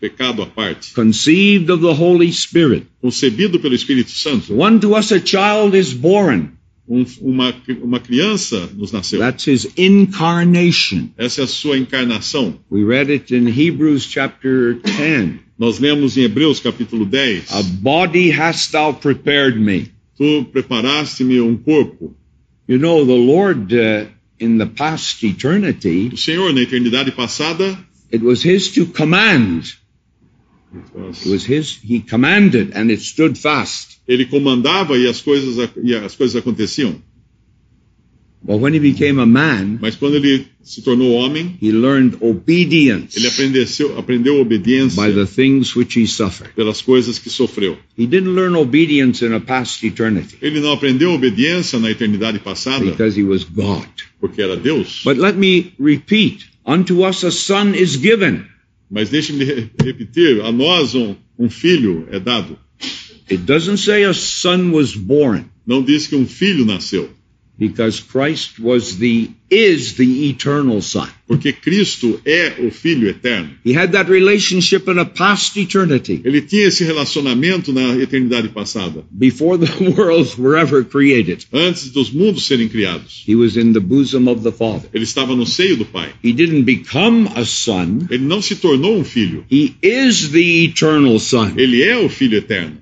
pecado 0.00 0.40
à 0.42 0.46
parte, 0.46 0.92
conceived 0.94 1.70
of 1.70 1.82
the 1.82 1.92
Holy 1.92 2.32
Spirit. 2.32 2.86
concebido 3.02 3.58
pelo 3.60 3.74
Espírito 3.74 4.10
Santo. 4.12 4.62
Unto 4.62 4.96
us 4.96 5.12
a 5.12 5.20
child 5.20 5.76
is 5.76 5.92
born. 5.92 6.52
Um- 6.88 7.04
uma, 7.20 7.54
uma 7.82 8.00
criança 8.00 8.68
nos 8.74 8.90
nasceu. 8.92 9.18
That's 9.20 9.46
his 9.46 9.68
incarnation. 9.76 11.10
Essa 11.18 11.42
é 11.42 11.44
a 11.44 11.46
sua 11.46 11.76
encarnação. 11.76 12.58
We 12.70 12.82
read 12.84 13.10
it 13.12 13.34
in 13.34 13.46
Hebrews 13.48 14.04
chapter 14.10 14.74
10. 14.82 15.40
Nós 15.58 15.78
lemos 15.78 16.16
em 16.16 16.22
Hebreus 16.22 16.60
capítulo 16.60 17.04
10: 17.04 17.52
A 17.52 17.62
body 17.62 18.30
hast 18.30 18.72
thou 18.72 18.94
prepared 18.94 19.58
me. 19.58 19.90
Tu 20.16 20.44
preparaste-me 20.52 21.40
um 21.40 21.56
corpo. 21.56 22.16
You 22.66 22.78
know, 22.78 23.04
the 23.04 23.12
Lord, 23.12 23.72
uh, 23.74 24.06
in 24.40 24.58
the 24.58 24.66
past 24.66 25.22
eternity, 25.24 26.10
O 26.12 26.16
Senhor, 26.16 26.52
na 26.52 26.60
eternidade 26.62 27.12
passada, 27.12 27.78
it 28.12 28.22
was 28.24 28.42
his 28.42 28.68
to 28.72 28.86
command. 28.86 29.64
It 30.74 31.26
was 31.28 31.44
his, 31.44 31.78
he 31.82 32.00
commanded 32.00 32.72
and 32.74 32.90
it 32.90 33.00
stood 33.00 33.36
fast. 33.38 33.97
Ele 34.08 34.24
comandava 34.24 34.96
e 34.96 35.06
as 35.06 35.20
coisas, 35.20 35.68
e 35.84 35.94
as 35.94 36.14
coisas 36.16 36.34
aconteciam. 36.36 36.96
But 38.40 38.60
when 38.60 38.72
he 38.72 38.78
became 38.78 39.18
a 39.20 39.26
man, 39.26 39.78
Mas 39.82 39.96
quando 39.96 40.14
ele 40.14 40.46
se 40.62 40.80
tornou 40.82 41.12
homem, 41.14 41.56
he 41.60 41.72
learned 41.72 42.18
obedience 42.20 43.18
ele 43.18 43.26
aprendeu, 43.26 43.98
aprendeu 43.98 44.40
obediência 44.40 45.04
by 45.04 45.12
the 45.12 45.26
things 45.26 45.74
which 45.74 45.98
he 45.98 46.06
suffered. 46.06 46.54
pelas 46.54 46.80
coisas 46.80 47.18
que 47.18 47.28
sofreu. 47.28 47.76
He 47.98 48.06
didn't 48.06 48.30
learn 48.34 48.54
obedience 48.56 49.24
in 49.26 49.32
a 49.34 49.40
past 49.40 49.84
eternity 49.84 50.36
Ele 50.40 50.60
não 50.60 50.72
aprendeu 50.72 51.12
obediência 51.12 51.80
na 51.80 51.90
eternidade 51.90 52.38
passada 52.38 52.84
because 52.84 53.18
he 53.20 53.24
was 53.24 53.42
God. 53.42 53.88
porque 54.20 54.40
era 54.40 54.56
Deus. 54.56 55.02
But 55.04 55.18
let 55.18 55.36
me 55.36 55.72
repeat, 55.78 56.46
unto 56.64 57.04
us 57.04 57.24
a 57.24 57.32
son 57.32 57.74
is 57.74 57.96
given. 57.96 58.44
Mas 58.88 59.10
deixe-me 59.10 59.44
re- 59.44 59.70
repetir: 59.82 60.40
a 60.42 60.52
nós 60.52 60.94
um, 60.94 61.16
um 61.36 61.50
filho 61.50 62.06
é 62.12 62.20
dado. 62.20 62.56
It 63.30 63.44
doesn't 63.46 63.78
say 63.78 64.04
a 64.04 64.14
son 64.14 64.72
was 64.72 64.94
born 64.94 65.44
Não 65.66 65.82
diz 65.82 66.06
que 66.06 66.16
um 66.16 66.26
filho 66.26 66.64
nasceu, 66.64 67.10
because 67.58 68.00
Christ 68.00 68.58
was 68.58 68.96
the, 68.96 69.28
is 69.50 69.94
the 69.96 70.30
eternal 70.30 70.80
son. 70.80 71.08
porque 71.26 71.52
Cristo 71.52 72.18
é 72.24 72.54
o 72.66 72.70
Filho 72.70 73.06
eterno. 73.06 73.50
He 73.66 73.74
had 73.76 73.92
that 73.92 74.08
relationship 74.10 74.88
in 74.88 74.98
a 74.98 75.04
past 75.04 75.58
eternity 75.60 76.22
Ele 76.24 76.40
tinha 76.40 76.68
esse 76.68 76.84
relacionamento 76.84 77.70
na 77.70 77.96
eternidade 77.98 78.48
passada, 78.48 79.04
before 79.10 79.58
the 79.58 79.70
worlds 79.92 80.38
were 80.38 80.56
ever 80.56 80.82
created. 80.84 81.44
antes 81.52 81.90
dos 81.90 82.08
mundos 82.10 82.46
serem 82.46 82.66
criados. 82.68 83.22
He 83.26 83.34
was 83.34 83.58
in 83.58 83.74
the 83.74 83.80
bosom 83.80 84.26
of 84.26 84.42
the 84.42 84.52
Father. 84.52 84.88
Ele 84.94 85.04
estava 85.04 85.36
no 85.36 85.44
seio 85.44 85.76
do 85.76 85.84
Pai. 85.84 86.08
He 86.24 86.32
didn't 86.32 86.62
become 86.62 87.28
a 87.34 87.44
son. 87.44 88.06
Ele 88.10 88.24
não 88.24 88.40
se 88.40 88.56
tornou 88.56 88.96
um 88.98 89.04
filho. 89.04 89.44
He 89.50 89.74
is 89.82 90.30
the 90.30 90.64
eternal 90.64 91.18
son. 91.18 91.52
Ele 91.58 91.82
é 91.82 91.98
o 91.98 92.08
Filho 92.08 92.38
eterno. 92.38 92.78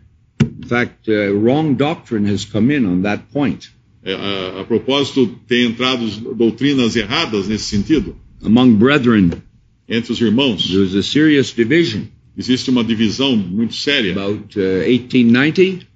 In 0.66 0.68
fact, 0.68 1.08
uh, 1.08 1.32
wrong 1.32 1.76
doctrine 1.76 2.26
has 2.26 2.44
come 2.44 2.72
in 2.72 2.84
on 2.86 3.02
that 3.02 3.22
point. 3.32 3.70
É, 4.02 4.12
a, 4.12 4.60
a 4.62 4.64
propósito, 4.64 5.26
tem 5.46 5.66
entrado 5.66 6.04
doutrinas 6.34 6.96
erradas 6.96 7.46
nesse 7.46 7.64
sentido. 7.64 8.16
Among 8.42 8.74
brethren, 8.76 9.30
Entre 9.88 10.12
os 10.12 10.20
irmãos, 10.20 10.66
there 10.68 10.80
was 10.80 10.94
a 10.96 11.02
serious 11.02 11.52
division 11.52 12.02
existe 12.36 12.68
uma 12.68 12.82
divisão 12.84 13.36
muito 13.36 13.74
séria. 13.74 14.12
about 14.12 14.56
uh, 14.58 14.82
1890, 14.84 15.86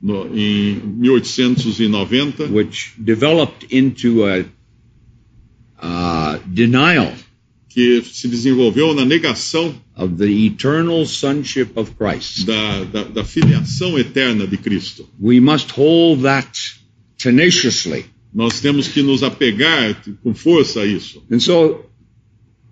No, 0.00 0.26
em 0.34 0.76
1890, 0.80 2.44
which 2.44 2.94
developed 2.96 3.66
into 3.70 4.24
a 4.24 4.44
uh, 5.82 6.38
denial 6.46 7.12
que 7.70 8.02
se 8.02 8.26
desenvolveu 8.28 8.92
na 8.94 9.04
negação 9.04 9.74
of 9.96 10.16
the 10.16 10.28
eternal 10.28 11.06
sonship 11.06 11.68
of 11.76 11.92
Christ. 11.96 12.44
da, 12.44 12.84
da, 12.84 13.04
da 13.04 13.24
filiação 13.24 13.96
eterna 13.98 14.44
de 14.46 14.56
Cristo. 14.56 15.08
We 15.20 15.38
must 15.40 15.70
hold 15.70 16.22
that 16.22 16.50
tenaciously. 17.16 18.04
Nós 18.34 18.60
temos 18.60 18.88
que 18.88 19.02
nos 19.02 19.22
apegar 19.22 20.02
com 20.22 20.34
força 20.34 20.80
a 20.80 20.86
isso. 20.86 21.22
And 21.30 21.38
so 21.40 21.84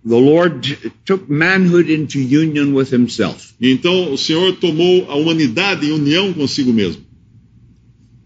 the 0.04 0.16
Lord 0.16 0.76
took 1.04 1.30
manhood 1.30 1.92
into 1.92 2.18
union 2.18 2.72
with 2.74 2.92
himself. 2.92 3.54
E 3.60 3.70
então 3.70 4.12
o 4.12 4.18
Senhor 4.18 4.54
tomou 4.56 5.08
a 5.10 5.14
humanidade 5.14 5.86
em 5.86 5.92
união 5.92 6.32
consigo 6.32 6.72
mesmo. 6.72 7.02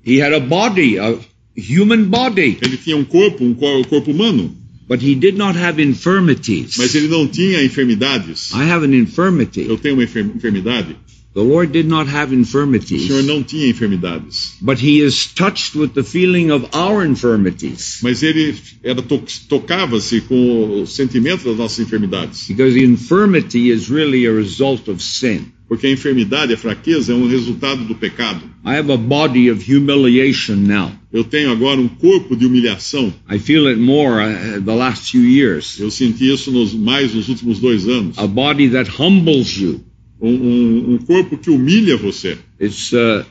He 0.04 0.20
had 0.22 0.32
a 0.34 0.40
body, 0.40 0.98
a 0.98 1.18
human 1.56 2.04
body, 2.04 2.58
Ele 2.62 2.76
tinha 2.76 2.96
um 2.96 3.04
corpo, 3.04 3.44
um 3.44 3.54
cor- 3.54 3.86
corpo 3.86 4.10
humano, 4.10 4.56
but 4.88 5.00
he 5.00 5.14
did 5.14 5.36
not 5.36 5.56
have 5.58 5.80
infirmities. 5.82 6.76
mas 6.76 6.94
ele 6.94 7.08
não 7.08 7.26
tinha 7.26 7.62
enfermidades. 7.64 8.50
I 8.52 8.64
have 8.70 8.84
an 8.84 8.94
infirmity. 8.94 9.66
Eu 9.68 9.78
tenho 9.78 9.94
uma 9.94 10.04
enfer- 10.04 10.20
enfermidade. 10.34 10.96
The 11.34 11.40
Lord 11.40 11.72
did 11.72 11.88
not 11.88 12.10
have 12.10 12.30
O 12.34 12.38
infirmities, 12.38 13.06
Senhor 13.06 13.22
não 13.22 13.42
tinha 13.42 13.66
enfermidades. 13.66 14.52
but 14.60 14.78
he 14.78 15.00
is 15.00 15.26
touched 15.34 15.74
with 15.74 15.94
the 15.94 16.02
feeling 16.02 16.50
of 16.50 16.66
our 16.74 17.06
infirmities. 17.06 18.00
Mas 18.02 18.22
ele 18.22 18.54
era 18.84 19.00
to- 19.00 19.22
tocava-se 19.48 20.20
com 20.20 20.82
o 20.82 20.86
sentimento 20.86 21.44
das 21.44 21.56
nossas 21.56 21.78
enfermidades. 21.86 22.48
Because 22.48 22.78
infirmity 22.78 23.70
is 23.70 23.88
really 23.88 24.26
a 24.26 24.30
result 24.32 24.88
of 24.90 25.02
sin. 25.02 25.46
Porque 25.72 25.86
a 25.86 25.90
enfermidade, 25.90 26.52
a 26.52 26.56
fraqueza, 26.58 27.14
é 27.14 27.16
um 27.16 27.26
resultado 27.26 27.82
do 27.84 27.94
pecado. 27.94 28.42
I 28.62 28.76
have 28.76 28.92
a 28.92 28.96
body 28.98 29.50
of 29.50 29.64
humiliation 29.64 30.54
now. 30.56 30.92
Eu 31.10 31.24
tenho 31.24 31.50
agora 31.50 31.80
um 31.80 31.88
corpo 31.88 32.36
de 32.36 32.44
humilhação. 32.44 33.10
I 33.26 33.38
feel 33.38 33.66
it 33.68 33.80
more 33.80 34.20
uh, 34.22 34.60
the 34.60 34.74
last 34.74 35.10
few 35.10 35.22
years. 35.24 35.80
Eu 35.80 35.90
senti 35.90 36.30
isso 36.30 36.50
nos, 36.52 36.74
mais 36.74 37.14
nos 37.14 37.26
últimos 37.30 37.58
dois 37.58 37.88
anos. 37.88 38.18
A 38.18 38.26
body 38.26 38.68
that 38.68 38.90
humbles 39.00 39.56
you. 39.56 39.80
Um, 40.20 40.28
um- 40.28 40.92
um 40.92 40.98
corpo 40.98 41.38
que 41.38 41.48
humilha 41.48 41.96
você. 41.96 42.36
It's 42.60 42.92
uh, 42.92 43.24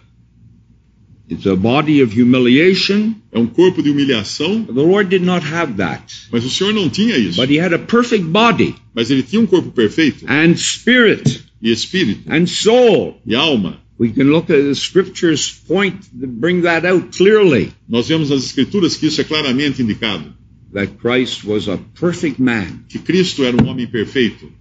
it's 1.31 1.45
a 1.47 1.55
body 1.55 2.01
of 2.03 2.13
humiliation. 2.13 3.15
É 3.31 3.39
um 3.39 3.47
corpo 3.47 3.81
de 3.81 3.89
humilhação, 3.89 4.65
The 4.65 4.73
Lord 4.73 5.09
did 5.09 5.23
not 5.23 5.45
have 5.45 5.73
that, 5.77 6.03
mas 6.31 6.43
o 6.45 6.49
Senhor 6.49 6.73
não 6.73 6.89
tinha 6.89 7.17
isso. 7.17 7.39
but 7.39 7.49
He 7.49 7.59
had 7.59 7.73
a 7.73 7.79
perfect 7.79 8.25
body 8.25 8.75
Mas 8.93 9.09
ele 9.09 9.23
tinha 9.23 9.41
um 9.41 9.45
corpo 9.47 9.71
perfeito, 9.71 10.25
and 10.27 10.55
spirit 10.57 11.43
e 11.61 11.71
espírito, 11.71 12.21
and 12.31 12.45
soul. 12.47 13.21
e 13.25 13.33
alma. 13.35 13.79
We 13.99 14.09
can 14.09 14.23
look 14.31 14.51
at 14.51 14.63
the 14.63 14.73
scriptures 14.73 15.51
point 15.67 15.95
bring 16.11 16.61
that 16.63 16.85
out 16.87 17.15
clearly 17.15 17.71
Nós 17.87 18.07
vemos 18.07 18.29
nas 18.31 18.43
Escrituras 18.43 18.95
que 18.97 19.05
isso 19.07 19.21
é 19.21 19.23
claramente 19.23 19.81
indicado. 19.81 20.33
that 20.73 20.93
Christ 21.01 21.43
was 21.45 21.67
a 21.69 21.77
perfect 21.99 22.41
man 22.41 22.83
Que 22.89 22.97
Cristo 22.99 23.43
era 23.43 23.55
um 23.61 23.67
homem 23.69 23.85
perfeito, 23.87 24.51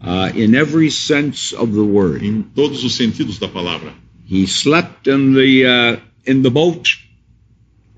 uh, 0.00 0.36
in 0.36 0.54
every 0.54 0.90
sense 0.90 1.54
of 1.54 1.72
the 1.72 1.80
word. 1.80 2.24
em 2.26 2.42
todos 2.54 2.82
os 2.82 2.94
sentidos 2.96 3.38
da 3.38 3.46
palavra. 3.48 3.92
He 4.30 4.44
slept 4.46 5.08
in 5.08 5.34
the 5.34 5.64
uh, 5.66 6.00
in 6.28 6.42
the 6.42 6.50
boat 6.50 6.96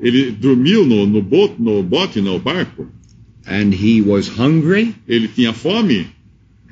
Ele 0.02 0.30
dormiu 0.32 0.86
no, 0.86 1.04
no, 1.06 1.20
bote, 1.20 1.60
no 1.60 1.82
bote, 1.82 2.20
no 2.22 2.38
barco. 2.40 2.88
and 3.46 3.74
he 3.74 4.00
was 4.00 4.28
hungry 4.28 4.94
Ele 5.08 5.28
tinha 5.28 5.52
fome 5.52 6.06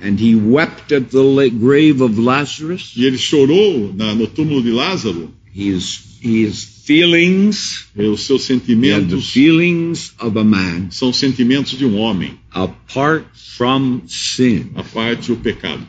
and 0.01 0.19
he 0.21 0.35
wept 0.37 0.93
at 0.93 1.11
the 1.11 1.51
grave 1.51 2.01
of 2.01 2.19
Lazarus. 2.19 2.93
E 2.97 3.05
ele 3.05 3.19
chorou 3.19 3.93
na- 3.95 4.15
no 4.15 4.29
túmulo 4.29 4.63
de 4.63 4.71
Lázaro. 4.71 5.29
His, 5.53 6.19
his 6.21 6.63
feelings, 6.85 7.87
os 7.97 8.21
seus 8.21 8.49
had 8.49 8.61
the 8.61 8.65
sentimentos 8.67 9.31
feelings 9.33 10.13
of 10.21 10.37
a 10.39 10.45
man 10.45 10.91
são 10.93 11.13
sentimentos 11.13 11.77
de 11.77 11.85
um 11.85 11.99
homem, 11.99 12.39
apart 12.55 13.27
from 13.35 14.03
sin. 14.07 14.71
a 14.77 14.85
parte 14.85 15.33
o 15.33 15.37
pecado. 15.37 15.83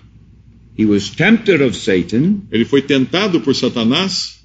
He 0.76 0.86
was 0.86 1.12
tempted 1.12 1.62
of 1.62 1.76
Satan, 1.76 2.48
Ele 2.52 2.66
foi 2.66 2.82
tentado 2.82 3.42
por 3.42 3.54
Satanás, 3.54 4.39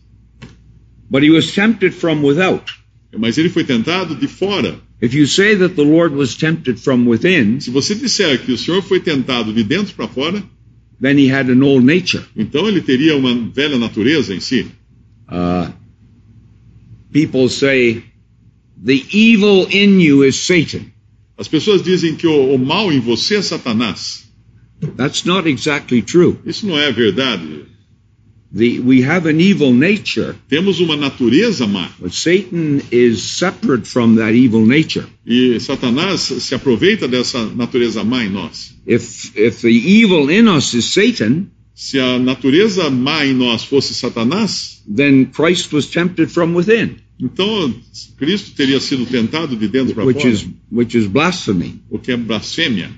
but 1.14 1.22
he 1.22 1.30
was 1.30 1.54
tempted 1.54 1.94
from 1.94 2.24
without. 2.24 2.72
mas 3.16 3.38
ele 3.38 3.48
foi 3.48 3.62
tentado 3.62 4.16
de 4.16 4.26
fora. 4.26 4.80
If 5.00 5.14
you 5.14 5.28
say 5.28 5.54
that 5.54 5.76
the 5.76 5.84
Lord 5.84 6.12
was 6.16 6.34
tempted 6.34 6.80
from 6.80 7.06
within, 7.06 7.60
Se 7.60 7.70
você 7.70 7.94
disser 7.94 8.44
que 8.44 8.50
o 8.50 8.58
Senhor 8.58 8.82
foi 8.82 8.98
tentado 8.98 9.52
de 9.52 9.62
dentro 9.62 9.94
para 9.94 10.08
fora, 10.08 10.42
then 11.00 11.16
he 11.16 11.30
had 11.30 11.48
an 11.48 11.62
old 11.62 11.86
nature. 11.86 12.24
então 12.36 12.66
ele 12.66 12.80
teria 12.80 13.16
uma 13.16 13.32
velha 13.52 13.78
natureza 13.78 14.34
em 14.34 14.40
si. 14.40 14.66
Uh, 15.28 15.72
people 17.12 17.48
say 17.48 18.02
the 18.84 19.00
evil 19.12 19.68
in 19.70 20.00
you 20.00 20.24
is 20.24 20.34
Satan. 20.34 20.86
As 21.38 21.46
pessoas 21.46 21.80
dizem 21.80 22.16
que 22.16 22.26
o, 22.26 22.54
o 22.54 22.58
mal 22.58 22.92
em 22.92 22.98
você 22.98 23.36
é 23.36 23.42
Satanás. 23.42 24.24
That's 24.96 25.24
not 25.24 25.48
exactly 25.48 26.02
true. 26.02 26.38
Isso 26.44 26.66
não 26.66 26.76
é 26.76 26.90
verdade. 26.90 27.66
The, 28.56 28.78
we 28.80 29.02
have 29.02 29.26
an 29.28 29.40
evil 29.40 29.72
nature, 29.72 30.36
Temos 30.48 30.78
uma 30.78 30.96
natureza 30.96 31.66
má. 31.66 31.88
but 31.98 32.12
Satan 32.12 32.80
is 32.92 33.20
separate 33.22 33.84
from 33.86 34.16
that 34.16 34.32
evil 34.34 34.64
nature. 34.64 35.06
E 35.26 35.58
Satanás 35.58 36.20
se 36.20 36.54
aproveita 36.54 37.08
dessa 37.08 37.44
natureza 37.46 38.04
má 38.04 38.24
em 38.24 38.28
nós. 38.30 38.74
If 38.86 39.32
if 39.36 39.62
the 39.62 39.68
evil 39.72 40.30
in 40.30 40.46
us 40.48 40.72
is 40.74 40.84
Satan, 40.92 41.46
Se 41.76 41.98
a 41.98 42.20
natureza 42.20 42.88
má 42.88 43.26
em 43.26 43.34
nós 43.34 43.64
fosse 43.64 43.92
Satanás, 43.94 44.80
then 44.86 45.24
Christ 45.26 45.72
was 45.72 45.86
tempted 45.86 46.30
from 46.30 46.54
within, 46.54 46.98
então 47.20 47.74
Cristo 48.16 48.52
teria 48.54 48.78
sido 48.78 49.04
tentado 49.06 49.56
de 49.56 49.66
dentro 49.66 49.92
para 49.92 50.04
which 50.04 50.20
fora, 50.22 50.32
is 50.32 50.46
which 50.70 50.96
is 50.96 51.06
blasphemy. 51.08 51.80
o 51.90 51.98
que 51.98 52.12
é 52.12 52.16
blasfêmia. 52.16 52.90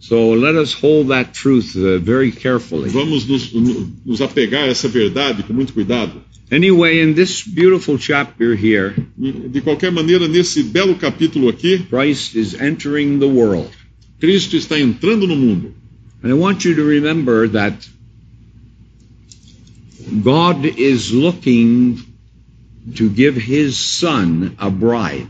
So 0.00 0.32
let 0.32 0.54
us 0.56 0.72
hold 0.72 1.08
that 1.08 1.34
truth 1.34 1.76
uh, 1.76 1.98
very 1.98 2.32
carefully. 2.32 2.88
Vamos 2.88 3.28
nos, 3.28 3.52
nos 3.52 4.20
apegar 4.22 4.64
a 4.64 4.68
essa 4.68 4.88
verdade 4.88 5.42
com 5.42 5.52
muito 5.52 5.72
cuidado. 5.74 6.22
Anyway, 6.50 7.00
in 7.00 7.14
this 7.14 7.42
beautiful 7.46 7.96
chapter 7.98 8.54
here, 8.56 8.94
de 9.16 9.60
qualquer 9.60 9.92
maneira, 9.92 10.26
nesse 10.26 10.62
belo 10.64 10.96
capítulo 10.96 11.48
aqui, 11.48 11.78
Christ 11.88 12.34
is 12.34 12.54
entering 12.54 13.20
the 13.20 13.28
world. 13.28 13.70
Cristo 14.18 14.56
está 14.56 14.80
entrando 14.80 15.26
no 15.28 15.36
mundo. 15.36 15.74
And 16.22 16.30
I 16.30 16.34
want 16.34 16.64
you 16.64 16.74
to 16.74 16.82
remember 16.82 17.46
that 17.48 17.74
God 20.24 20.64
is 20.64 21.12
looking 21.12 21.98
to 22.96 23.08
give 23.08 23.36
his 23.36 23.76
son 23.78 24.56
a 24.58 24.70
bride. 24.70 25.28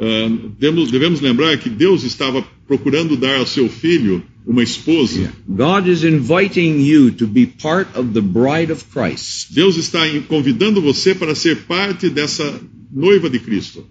Ah, 0.00 0.28
demos- 0.58 0.90
devemos 0.90 1.20
lembrar 1.20 1.58
que 1.58 1.68
Deus 1.68 2.02
estava 2.04 2.44
procurando 2.66 3.16
dar 3.16 3.38
ao 3.38 3.46
seu 3.46 3.68
filho 3.68 4.22
uma 4.46 4.62
esposa. 4.62 5.32
God 5.48 5.86
is 5.86 6.02
inviting 6.04 6.80
you 6.80 7.12
to 7.12 7.26
be 7.26 7.46
part 7.46 7.88
of 7.96 8.12
the 8.12 8.20
bride 8.20 8.72
of 8.72 8.84
Christ. 8.92 9.52
Deus 9.54 9.76
está 9.76 10.00
convidando 10.28 10.80
você 10.80 11.14
para 11.14 11.34
ser 11.34 11.62
parte 11.66 12.08
dessa 12.08 12.60
noiva 12.90 13.30
de 13.30 13.38
Cristo. 13.38 13.86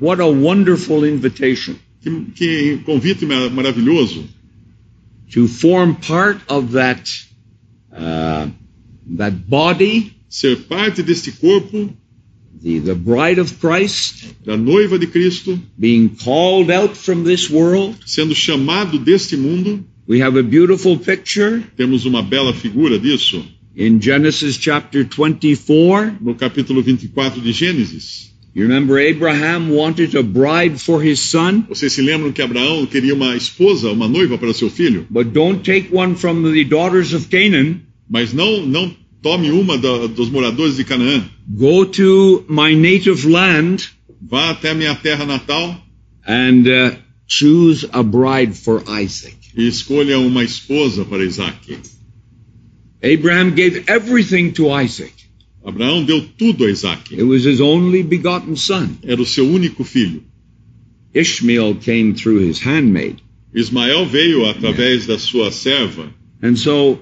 What 0.00 0.20
a 0.20 0.26
wonderful 0.26 1.04
invitation 1.06 1.74
Que, 2.02 2.10
que 2.34 2.78
convite 2.84 3.24
ma- 3.24 3.48
maravilhoso 3.48 4.24
to 5.32 5.46
form 5.46 5.94
part 5.94 6.40
of 6.48 6.72
that 6.72 7.08
uh, 7.92 8.50
that 9.16 9.36
body, 9.48 10.12
ser 10.28 10.56
parte 10.68 11.02
deste 11.02 11.30
corpo 11.32 11.94
the, 12.62 12.78
the 12.78 12.94
bride 12.94 13.38
of 13.40 13.58
Christ, 13.60 14.34
da 14.44 14.56
noiva 14.56 14.98
de 14.98 15.06
Cristo, 15.06 15.58
being 15.78 16.08
called 16.10 16.70
out 16.70 16.96
from 16.96 17.24
this 17.24 17.50
world. 17.50 17.96
sendo 18.06 18.34
chamado 18.34 18.98
deste 18.98 19.36
mundo. 19.36 19.84
We 20.06 20.20
have 20.20 20.36
a 20.38 20.42
beautiful 20.42 20.98
picture 20.98 21.62
Temos 21.76 22.04
uma 22.04 22.22
bela 22.22 22.52
figura 22.52 22.98
disso 22.98 23.44
in 23.76 24.00
Genesis 24.00 24.58
chapter 24.58 25.04
24. 25.04 26.18
no 26.20 26.34
capítulo 26.34 26.82
24 26.82 27.40
de 27.40 27.52
Gênesis. 27.52 28.30
You 28.54 28.64
remember 28.64 28.98
Abraham 28.98 29.70
wanted 29.70 30.14
a 30.14 30.22
bride 30.22 30.78
for 30.78 31.00
his 31.02 31.20
son, 31.20 31.64
Vocês 31.68 31.92
se 31.94 32.02
lembram 32.02 32.32
que 32.32 32.42
Abraão 32.42 32.84
queria 32.84 33.14
uma 33.14 33.34
esposa, 33.34 33.90
uma 33.90 34.06
noiva 34.06 34.36
para 34.36 34.52
seu 34.52 34.68
filho? 34.68 35.06
but 35.08 35.28
don't 35.32 35.62
take 35.64 35.88
one 35.94 36.14
from 36.16 36.42
the 36.52 36.64
daughters 36.64 37.14
of 37.14 37.28
Canaan. 37.28 37.80
Mas 38.10 38.34
não, 38.34 38.66
não 38.66 38.94
tome 39.22 39.50
uma 39.50 39.78
dos 40.08 40.28
moradores 40.28 40.76
de 40.76 40.84
Canaã. 40.84 41.24
Go 41.48 41.86
to 41.86 42.44
my 42.48 42.74
native 42.74 43.26
land 43.28 43.88
Vá 44.20 44.50
até 44.50 44.70
a 44.70 44.74
minha 44.74 44.94
terra 44.94 45.24
natal 45.26 45.80
and 46.26 46.64
uh, 46.68 46.96
choose 47.26 47.84
a 47.92 48.02
bride 48.02 48.54
for 48.54 48.82
Isaac. 48.88 49.36
e 49.56 49.66
escolha 49.66 50.18
uma 50.18 50.44
esposa 50.44 51.04
para 51.04 51.24
Isaac. 51.24 51.78
Abraham 53.02 53.50
gave 53.50 53.84
everything 53.88 54.52
to 54.52 54.70
Isaac. 54.70 55.12
Abraão 55.64 56.04
deu 56.04 56.24
tudo 56.38 56.64
a 56.64 56.70
Isaac. 56.70 57.12
It 57.12 57.24
was 57.24 57.44
his 57.44 57.60
only 57.60 58.02
begotten 58.02 58.56
son. 58.56 58.96
Era 59.02 59.20
o 59.20 59.26
seu 59.26 59.44
único 59.46 59.84
filho. 59.84 60.22
Ishmael 61.14 61.74
came 61.76 62.14
through 62.14 62.40
his 62.46 62.58
handmaid. 62.60 63.16
Ismael 63.54 64.06
veio 64.06 64.46
através 64.46 65.06
da 65.06 65.18
sua 65.18 65.50
serva. 65.50 66.10
And 66.40 66.56
so 66.56 67.00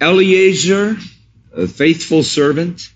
Eliezer, 0.00 0.96
a 1.54 1.66
faithful 1.66 2.22
servant, 2.22 2.90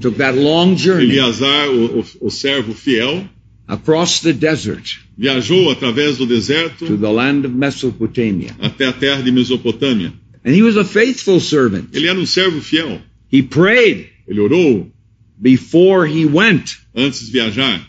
took 0.00 0.16
that 0.18 0.36
long 0.36 0.76
journey 0.76 1.16
Eleazar, 1.16 1.68
o, 1.68 2.00
o, 2.00 2.04
o 2.26 2.30
servo 2.30 2.74
fiel, 2.74 3.26
across 3.68 4.20
the 4.20 4.32
desert 4.32 4.98
viajou 5.18 5.70
através 5.70 6.18
do 6.18 6.26
to 6.26 6.34
deserto 6.34 6.96
the 6.98 7.10
land 7.10 7.46
of 7.46 7.54
Mesopotamia. 7.54 8.54
até 8.60 8.86
a 8.86 8.92
terra 8.92 9.22
de 9.22 9.30
Mesopotâmia. 9.32 10.12
And 10.44 10.54
he 10.54 10.62
was 10.62 10.76
a 10.76 10.84
faithful 10.84 11.40
servant. 11.40 11.88
Ele 11.94 12.06
era 12.06 12.18
um 12.18 12.26
servo 12.26 12.60
fiel. 12.60 13.00
He 13.32 13.42
prayed 13.42 14.08
Ele 14.28 14.40
orou 14.40 14.92
before 15.40 16.06
he 16.06 16.26
went. 16.26 16.76
antes 16.94 17.26
de 17.26 17.32
viajar. 17.32 17.80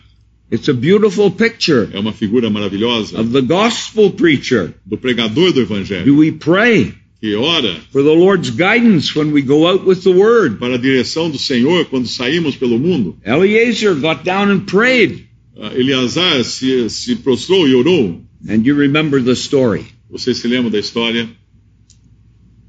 It's 0.50 0.68
a 0.68 0.72
beautiful 0.74 1.30
picture 1.30 1.90
É 1.92 1.98
uma 2.00 2.12
figura 2.14 2.48
maravilhosa 2.48 3.20
of 3.20 3.30
the 3.32 3.42
gospel 3.42 4.10
preacher. 4.10 4.72
do 4.86 4.96
pregador 4.96 5.52
do 5.52 5.60
evangelho 5.60 6.06
Do 6.06 6.16
we 6.16 6.32
pray 6.32 6.94
que 7.20 7.34
ora 7.34 7.74
for 7.90 8.02
the 8.02 8.12
Lord's 8.14 8.50
guidance 8.50 9.14
when 9.14 9.32
we 9.32 9.42
go 9.42 9.66
out 9.66 9.84
with 9.84 10.02
the 10.02 10.12
word? 10.12 10.58
para 10.58 10.74
a 10.74 10.78
direção 10.78 11.30
do 11.30 11.38
Senhor 11.38 11.84
quando 11.86 12.06
saímos 12.06 12.56
pelo 12.56 12.78
mundo. 12.78 13.16
Eliezer 13.24 13.94
got 13.94 14.24
down 14.24 14.50
and 14.50 14.60
prayed. 14.66 15.26
Eleazar 15.56 16.44
se, 16.44 16.88
se 16.88 17.16
prostrou 17.16 17.66
e 17.68 17.74
orou. 17.74 18.22
And 18.48 18.64
you 18.64 18.76
remember 18.76 19.20
the 19.20 19.34
story. 19.34 19.86
Vocês 20.10 20.38
se 20.38 20.46
lembram 20.46 20.70
da 20.70 20.78
história? 20.78 21.28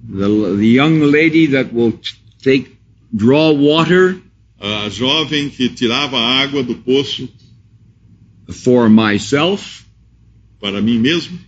The, 0.10 0.56
the 0.58 0.66
young 0.68 1.00
lady 1.12 1.48
that 1.48 1.72
will 1.74 1.94
take, 2.42 2.72
draw 3.14 3.52
water 3.54 4.20
A 4.60 4.90
jovem 4.90 5.50
que 5.50 5.70
tirava 5.70 6.18
água 6.18 6.62
do 6.64 6.76
poço 6.76 7.30
for 8.50 8.90
myself. 8.90 9.86
para 10.60 10.82
mim 10.82 10.98
mesmo, 11.00 11.40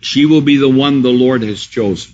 She 0.00 0.26
will 0.26 0.40
be 0.42 0.56
the 0.58 0.68
one 0.68 1.02
the 1.02 1.10
Lord 1.12 1.42
has 1.42 1.66
chosen. 1.66 2.12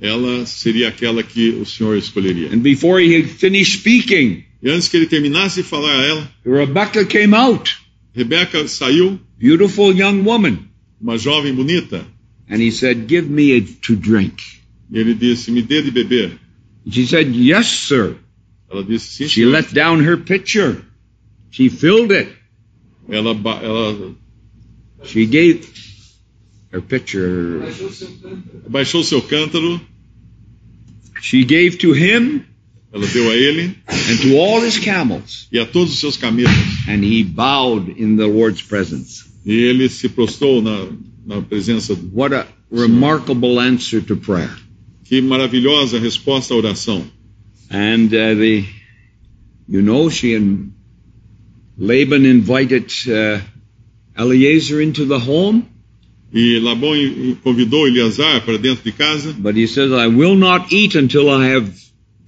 ela 0.00 0.44
seria 0.46 0.88
aquela 0.88 1.22
que 1.22 1.50
o 1.60 1.64
Senhor 1.64 1.96
escolheria. 1.96 2.52
And 2.52 2.60
before 2.62 3.00
he 3.00 3.14
had 3.14 3.28
finished 3.30 3.80
speaking, 3.80 4.44
E 4.62 4.70
antes 4.70 4.88
que 4.88 4.96
ele 4.98 5.06
terminasse 5.06 5.62
de 5.62 5.68
falar 5.68 6.00
a 6.00 6.06
ela, 6.06 6.30
Rebecca 6.44 7.04
came 7.04 7.34
out, 7.34 7.76
Rebecca 8.14 8.66
saiu, 8.68 9.18
beautiful 9.38 9.92
young 9.94 10.22
woman. 10.24 10.68
uma 11.00 11.16
jovem 11.18 11.54
bonita, 11.54 12.04
And 12.48 12.60
he 12.60 12.70
said, 12.70 13.06
Give 13.08 13.28
me 13.28 13.52
a, 13.56 13.60
to 13.86 13.96
drink. 13.96 14.40
e 14.92 14.98
ele 14.98 15.14
disse: 15.14 15.50
Me 15.50 15.62
dê 15.62 15.82
de 15.82 15.90
beber. 15.90 16.38
She 16.88 17.06
said, 17.06 17.34
Yes, 17.34 17.66
sir. 17.66 18.16
Ela 18.70 18.84
disse: 18.84 19.08
Sim, 19.24 19.28
She 19.28 19.40
senhor. 19.42 19.50
let 19.52 19.72
down 19.74 20.00
her 20.04 20.16
pitcher. 20.16 20.82
She 21.50 21.68
filled 21.68 22.12
it. 22.12 22.28
Ela, 23.08 23.30
ela 23.62 24.14
She 25.04 25.26
gave 25.26 25.66
her 26.72 26.80
pitcher. 26.80 27.60
baixou 28.68 29.02
seu 29.04 29.22
cântaro, 29.22 29.80
She 31.20 31.44
gave 31.44 31.78
to 31.78 31.92
him 31.92 32.42
ela 32.92 33.06
deu 33.06 33.30
a 33.30 33.34
ele 33.36 33.74
and 33.88 34.18
to 34.22 34.36
all 34.38 34.60
his 34.62 34.78
camels. 34.78 35.48
e 35.52 35.58
a 35.58 35.66
todos 35.66 35.92
os 35.92 35.98
seus 36.00 36.16
camelos. 36.16 36.52
And 36.88 37.02
he 37.04 37.22
bowed 37.24 37.90
in 37.98 38.16
the 38.16 38.26
Lord's 38.26 38.62
presence. 38.62 39.24
E 39.44 39.52
ele 39.52 39.88
se 39.88 40.08
prostrou 40.08 40.62
na, 40.62 40.88
na 41.26 41.42
presença. 41.42 41.94
do- 41.94 42.08
What 42.12 42.34
a 42.34 42.46
remarkable 42.70 43.58
answer 43.60 44.00
to 44.02 44.16
prayer. 44.16 44.50
Que 45.04 45.20
maravilhosa 45.20 45.98
resposta 45.98 46.54
à 46.54 46.56
oração. 46.56 47.04
And 47.70 48.06
uh, 48.14 48.34
the, 48.34 48.64
you 49.68 49.82
know, 49.82 50.08
she 50.10 50.34
and 50.34 50.72
Laban 51.78 52.24
invited 52.24 52.90
uh, 53.08 53.40
Eliezer 54.16 54.80
into 54.80 55.04
the 55.04 55.18
home. 55.18 55.64
E 56.32 56.58
Labão 56.58 56.92
convidou 57.42 57.86
Eleazar 57.86 58.44
para 58.44 58.58
dentro 58.58 58.82
de 58.84 58.92
casa, 58.92 59.32
but 59.38 59.56
he 59.56 59.66
says, 59.66 59.90
I 59.92 60.06
will 60.08 60.34
not 60.36 60.74
eat 60.74 60.96
until 60.98 61.28
I 61.30 61.46
have 61.54 61.70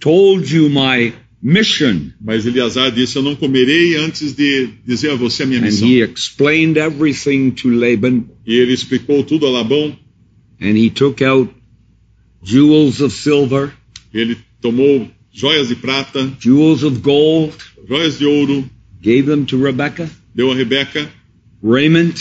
told 0.01 0.49
you 0.55 0.69
my 0.71 1.13
mission. 1.43 2.13
mas 2.21 2.47
Eleazar 2.47 2.91
disse: 2.93 3.17
Eu 3.17 3.23
não 3.23 3.35
comerei 3.37 3.97
antes 3.97 4.35
de 4.35 4.69
dizer 4.87 5.11
a 5.11 5.15
você 5.17 5.43
a 5.43 5.47
minha 5.47 5.61
And 5.61 5.65
missão. 5.65 5.89
he 5.89 6.01
explained 6.03 6.79
everything 6.79 7.51
to 7.51 7.69
Laban, 7.69 8.25
E 8.47 8.55
ele 8.55 8.73
explicou 8.73 9.23
tudo 9.25 9.47
a 9.47 9.51
Labão. 9.51 9.97
and 10.61 10.77
he 10.77 10.91
took 10.91 11.23
out 11.23 11.53
jewels 12.43 13.01
of 13.01 13.13
silver, 13.15 13.73
Ele 14.15 14.37
tomou 14.61 15.09
joias 15.33 15.69
de 15.69 15.75
prata, 15.77 16.33
jewels 16.41 16.83
of 16.83 16.99
gold, 17.01 17.53
joias 17.89 18.19
de 18.19 18.25
ouro, 18.27 18.65
gave 19.03 19.25
them 19.27 19.45
to 19.45 19.59
Rebekah, 19.61 20.09
deu 20.35 20.51
a 20.51 20.55
Rebeca 20.55 21.09
raiment. 21.63 22.15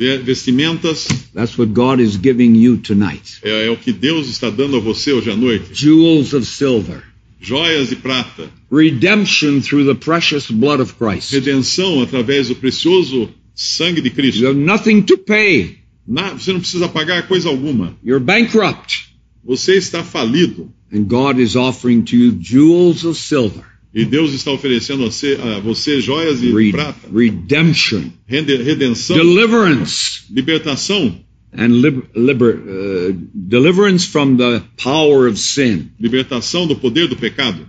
Ve- 0.00 0.18
vestimentas. 0.18 1.06
That's 1.34 1.58
what 1.58 1.72
God 1.74 2.00
is 2.00 2.16
giving 2.16 2.54
you 2.56 2.78
tonight. 2.78 3.38
É, 3.42 3.66
é 3.66 3.70
o 3.70 3.76
que 3.76 3.92
Deus 3.92 4.28
está 4.28 4.48
dando 4.50 4.76
a 4.76 4.80
você 4.80 5.12
hoje 5.12 5.30
à 5.30 5.36
noite. 5.36 5.66
Jewels 5.74 6.32
of 6.32 6.46
silver. 6.46 7.02
Joias 7.42 7.88
de 7.88 7.96
prata, 7.96 8.50
Redemption 8.70 9.60
through 9.60 9.84
the 9.86 9.94
precious 9.94 10.50
blood 10.50 10.80
of 10.82 10.94
Christ. 10.94 11.32
redenção 11.32 12.02
através 12.02 12.48
do 12.48 12.54
precioso 12.54 13.30
sangue 13.54 14.00
de 14.00 14.08
You 14.08 14.14
Cristo. 14.14 14.46
have 14.46 14.58
nothing 14.58 15.02
to 15.02 15.16
pay. 15.18 15.76
Na- 16.06 16.32
você 16.34 16.52
não 16.52 16.60
precisa 16.60 16.88
pagar 16.88 17.26
coisa 17.28 17.48
alguma. 17.48 17.96
You're 18.04 18.22
bankrupt. 18.24 19.08
Você 19.44 19.76
está 19.76 20.02
falido. 20.04 20.70
And 20.92 21.04
God 21.04 21.38
is 21.38 21.56
offering 21.56 22.02
to 22.02 22.16
you 22.16 22.36
jewels 22.38 23.04
of 23.04 23.18
silver. 23.18 23.64
E 23.92 24.04
Deus 24.04 24.32
está 24.32 24.52
oferecendo 24.52 25.02
a 25.04 25.06
você, 25.10 25.36
a 25.42 25.58
você 25.58 26.00
joias 26.00 26.40
de 26.40 26.52
Re- 26.52 26.70
prata, 26.70 27.08
redemption. 27.12 28.02
redenção, 28.28 29.16
Deliverance. 29.16 30.22
libertação, 30.30 31.18
And 31.52 31.80
lib- 31.80 32.04
liber- 32.14 32.60
uh, 32.60 33.12
deliverance 33.34 34.06
from 34.06 34.36
the 34.36 34.62
power 34.76 35.28
of 35.28 35.36
sin. 35.38 35.88
libertação 35.98 36.66
do 36.68 36.76
poder 36.76 37.08
do 37.08 37.16
pecado. 37.16 37.66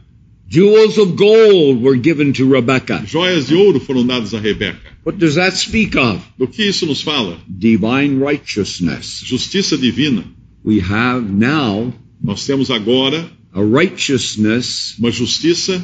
Jewels 0.48 0.98
of 1.00 1.14
gold 1.16 1.82
were 1.82 1.98
given 1.98 2.34
to 2.34 2.46
Rebekah. 2.48 3.04
Joias 3.08 3.48
de 3.48 3.56
ouro 3.56 3.80
foram 3.80 4.06
dadas 4.06 4.34
a 4.36 4.40
Rebeca. 4.40 4.92
What 5.04 5.18
does 5.18 5.36
that 5.36 5.58
speak 5.58 5.98
of? 5.98 6.22
Do 6.38 6.46
que 6.48 6.62
isso 6.64 6.86
nos 6.86 7.02
fala? 7.02 7.40
Divine 7.48 8.20
righteousness. 8.20 9.22
Justiça 9.26 9.76
divina. 9.78 10.24
We 10.64 10.80
have 10.82 11.26
now 11.32 11.92
Nós 12.24 12.46
temos 12.46 12.70
agora 12.70 13.28
a 13.52 13.62
righteousness 13.64 14.96
uma 15.00 15.10
justiça 15.10 15.82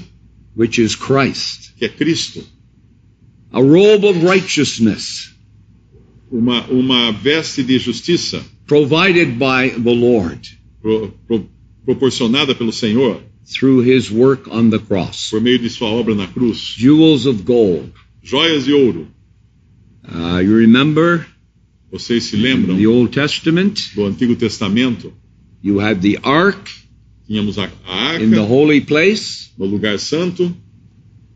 which 0.58 0.80
is 0.82 0.96
Christ. 0.96 1.74
que 1.78 1.86
é 1.86 1.90
Cristo, 1.90 2.44
A 3.52 3.62
robe 3.62 4.06
of 4.08 4.26
righteousness 4.26 5.34
uma, 6.32 6.66
uma 6.68 7.12
veste 7.14 7.64
de 7.64 7.78
justiça 7.80 8.44
provided 8.66 9.38
by 9.40 9.70
the 9.82 9.94
Lord 9.96 10.58
pro- 10.82 11.14
pro- 11.26 11.50
proporcionada 11.86 12.54
pelo 12.54 12.74
Senhor 12.74 13.22
through 13.46 13.82
his 13.82 14.12
work 14.12 14.50
on 14.50 14.70
the 14.70 14.80
cross. 14.80 15.30
por 15.30 15.40
meio 15.40 15.58
de 15.60 15.70
sua 15.70 15.88
obra 15.88 16.14
na 16.14 16.28
cruz. 16.28 16.74
Jewels 16.78 17.26
of 17.26 17.44
gold. 17.44 17.94
Joias 18.22 18.66
de 18.66 18.74
ouro. 18.74 19.08
Uh, 20.04 20.40
you 20.42 20.54
remember 20.58 21.26
Vocês 21.90 22.24
se 22.24 22.36
lembram 22.36 22.76
the 22.78 22.86
Old 22.88 23.14
Testament, 23.14 23.92
do 23.96 24.02
Antigo 24.06 24.36
Testamento? 24.36 25.14
you 25.64 25.80
had 25.80 26.02
the 26.02 26.18
ark 26.24 26.70
Tínhamos 27.28 27.58
a, 27.58 27.70
a 27.86 28.16
in 28.22 28.32
the 28.32 28.40
arca 28.40 28.48
holy 28.48 28.82
place, 28.82 29.52
no 29.58 29.66
lugar 29.66 29.98
santo 29.98 30.54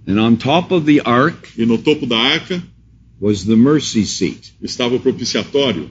and 0.07 0.19
on 0.19 0.37
top 0.37 0.71
of 0.71 0.85
the 0.85 1.01
ark 1.01 1.49
e 1.57 1.65
no 1.65 1.77
topo 1.77 2.05
da 2.05 2.17
arca 2.17 2.61
was 3.19 3.45
the 3.45 3.55
mercy 3.55 4.05
seat. 4.05 4.53
estava 4.61 4.95
o 4.95 4.99
propiciatório. 4.99 5.89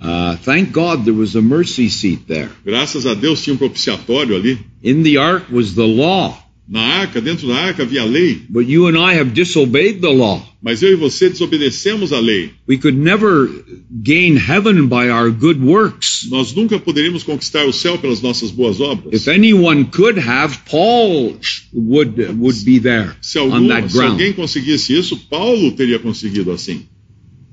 Uh, 0.00 0.36
thank 0.44 0.70
God 0.70 1.04
there 1.04 1.14
was 1.14 1.34
a 1.34 1.42
mercy 1.42 1.88
seat 1.88 2.28
there. 2.28 2.50
Graças 2.64 3.04
a 3.04 3.14
Deus 3.14 3.42
tinha 3.42 3.54
um 3.54 3.58
propiciatório 3.58 4.36
ali. 4.36 4.58
In 4.82 5.02
the 5.02 5.18
ark 5.18 5.50
was 5.50 5.74
the 5.74 5.86
law, 5.86 6.38
Na 6.68 7.00
arca, 7.00 7.20
dentro 7.20 7.48
da 7.48 7.54
arca 7.56 7.82
havia 7.82 8.02
a 8.02 8.04
lei, 8.04 8.42
but 8.48 8.66
you 8.66 8.86
and 8.88 8.96
I 8.98 9.14
have 9.14 9.32
disobeyed 9.32 10.00
the 10.00 10.10
law. 10.10 10.42
Mas 10.60 10.82
eu 10.82 10.92
e 10.92 10.96
você 10.96 11.28
desobedecemos 11.30 12.12
a 12.12 12.18
lei. 12.18 12.50
We 12.68 12.78
could 12.78 12.98
never 12.98 13.48
gain 13.90 14.36
heaven 14.36 14.86
by 14.86 15.08
our 15.08 15.30
good 15.30 15.60
works. 15.60 16.26
Nós 16.28 16.52
nunca 16.52 16.78
poderíamos 16.78 17.22
conquistar 17.22 17.64
o 17.66 17.72
céu 17.72 17.96
pelas 17.98 18.20
nossas 18.20 18.50
boas 18.50 18.80
obras. 18.80 19.12
If 19.12 19.28
anyone 19.28 19.84
could 19.84 20.18
have, 20.18 20.58
Paul 20.68 21.36
would 21.72 22.18
would 22.38 22.64
be 22.64 22.80
there 22.80 23.14
Se, 23.20 23.38
on 23.38 23.52
algum, 23.52 23.68
that 23.68 23.88
se 23.90 24.00
alguém 24.00 24.32
ground. 24.32 24.36
conseguisse 24.36 24.98
isso, 24.98 25.16
Paulo 25.28 25.72
teria 25.72 25.98
conseguido 25.98 26.50
assim. 26.50 26.86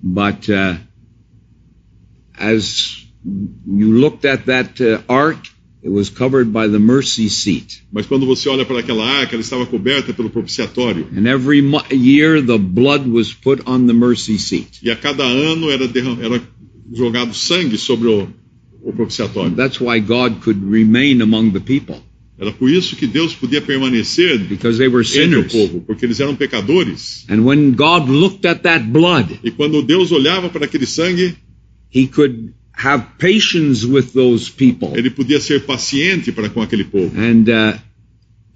But 0.02 0.50
uh, 0.50 0.78
as 2.38 3.06
you 3.68 3.92
looked 3.92 4.26
at 4.26 4.46
that 4.46 4.82
uh, 4.82 5.02
ark, 5.08 5.50
it 5.86 5.92
was 5.92 6.10
covered 6.10 6.52
by 6.52 6.68
the 6.68 6.80
mercy 6.80 7.30
seat. 7.30 7.84
Mas 7.92 8.08
quando 8.08 8.26
você 8.26 8.50
olha 8.50 8.66
para 8.66 8.80
aquela 8.80 9.06
arca, 9.06 9.36
ela 9.36 9.42
estava 9.42 9.66
coberta 9.68 10.12
pelo 10.14 10.32
propiciatório. 10.32 11.08
And 11.16 11.28
every 11.28 11.62
year, 11.92 12.42
the 12.42 12.58
blood 12.58 13.08
was 13.08 13.34
put 13.34 13.62
on 13.68 13.86
the 13.86 13.94
mercy 13.94 14.40
seat. 14.40 14.80
E 14.82 14.90
a 14.90 14.96
cada 14.96 15.24
ano 15.24 15.70
era, 15.70 15.86
era 16.22 16.42
jogado 16.92 17.36
sangue 17.36 17.78
sobre 17.78 18.08
o, 18.08 18.28
o 18.82 18.92
propiciatório. 18.92 19.56
That's 19.56 19.80
why 19.80 20.00
God 20.00 20.42
could 20.42 20.60
remain 20.66 21.22
among 21.22 21.52
the 21.52 21.60
people 21.60 22.02
Era 22.38 22.52
por 22.52 22.70
isso 22.70 22.98
que 22.98 23.08
Deus 23.08 23.34
podia 23.34 23.62
permanecer 23.62 24.40
because 24.40 24.78
they 24.78 24.90
were 24.90 25.06
entre 25.06 25.38
o 25.38 25.46
povo, 25.46 25.82
porque 25.82 26.06
eles 26.06 26.20
eram 26.20 26.36
pecadores. 26.36 27.26
And 27.30 27.46
when 27.46 27.72
God 27.72 28.10
looked 28.10 28.46
at 28.46 28.64
that 28.64 28.84
blood, 28.86 29.40
E 29.42 29.52
quando 29.52 29.82
Deus 29.82 30.12
olhava 30.12 30.50
para 30.50 30.66
aquele 30.66 30.86
sangue, 30.86 31.36
He 31.94 32.08
could 32.08 32.54
have 32.78 33.04
patience 33.18 33.86
with 33.86 34.12
those 34.14 34.50
people 34.50 34.94
ele 34.98 35.10
podia 35.10 35.40
ser 35.40 35.66
paciente 35.66 36.32
para 36.32 36.50
com 36.50 36.62
aquele 36.62 36.84
povo 36.84 37.12
and 37.18 37.50
uh, 37.50 37.78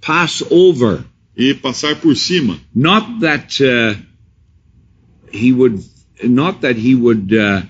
pass 0.00 0.42
over. 0.50 1.04
e 1.36 1.54
passar 1.54 1.96
por 1.96 2.14
cima. 2.16 2.58
Not 2.74 3.20
that 3.20 3.60
uh, 3.62 3.96
He 5.32 5.52
would, 5.52 5.82
not 6.22 6.60
that 6.62 6.76
He 6.76 6.94
would 6.94 7.32
uh, 7.32 7.62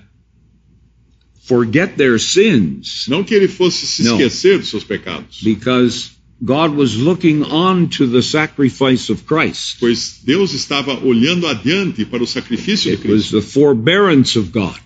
forget 1.43 1.95
their 1.97 2.17
sins, 2.19 3.05
Não 3.07 3.23
que 3.23 3.33
ele 3.33 3.47
fosse 3.47 3.85
se 3.87 4.03
esquecer 4.03 4.57
dos 4.59 4.69
seus 4.69 4.83
pecados, 4.83 5.41
because 5.43 6.11
God 6.43 6.73
was 6.75 6.95
looking 6.97 7.43
on 7.43 7.87
to 7.89 8.07
the 8.07 8.21
sacrifice 8.21 9.09
of 9.11 9.25
Christ. 9.25 9.77
pois 9.79 10.19
Deus 10.23 10.53
estava 10.53 10.93
olhando 11.05 11.47
adiante 11.47 12.03
para 12.03 12.23
o 12.23 12.27
sacrifício 12.27 12.89
de 12.91 12.97
It 12.97 13.07
was 13.07 13.29
Cristo. 13.29 13.41
the 13.41 13.47
forbearance 13.47 14.37
of 14.37 14.51
God. 14.51 14.79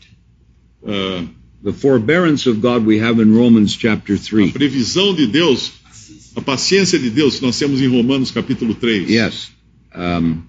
Ah, 0.86 1.23
The 1.65 1.73
forbearance 1.73 2.45
of 2.45 2.62
God 2.62 2.86
we 2.86 2.99
have 2.99 3.19
in 3.19 3.36
Romans 3.36 3.75
chapter 3.75 4.15
3. 4.17 4.49
a 4.49 4.51
3. 4.51 4.54
previsão 4.54 5.15
de 5.15 5.25
Deus, 5.25 5.71
a 6.36 6.41
paciência 6.41 6.99
de 6.99 7.10
Deus 7.10 7.41
nós 7.41 7.58
temos 7.58 7.82
em 7.82 7.88
Romanos 7.88 8.30
capítulo 8.30 8.75
3. 8.75 9.10
Yes. 9.10 9.49
Um, 9.95 10.43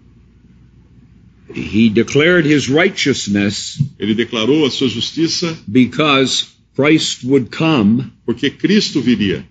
he 1.54 1.88
declared 1.88 2.44
his 2.44 2.68
righteousness 2.68 3.80
Ele 3.98 4.14
declarou 4.14 4.66
a 4.66 4.70
sua 4.70 4.88
justiça 4.88 5.56
because 5.66 6.48
Christ 6.74 7.24
would 7.24 7.48
come 7.50 8.12
porque 8.26 8.50
Cristo 8.50 9.00
viria. 9.00 9.42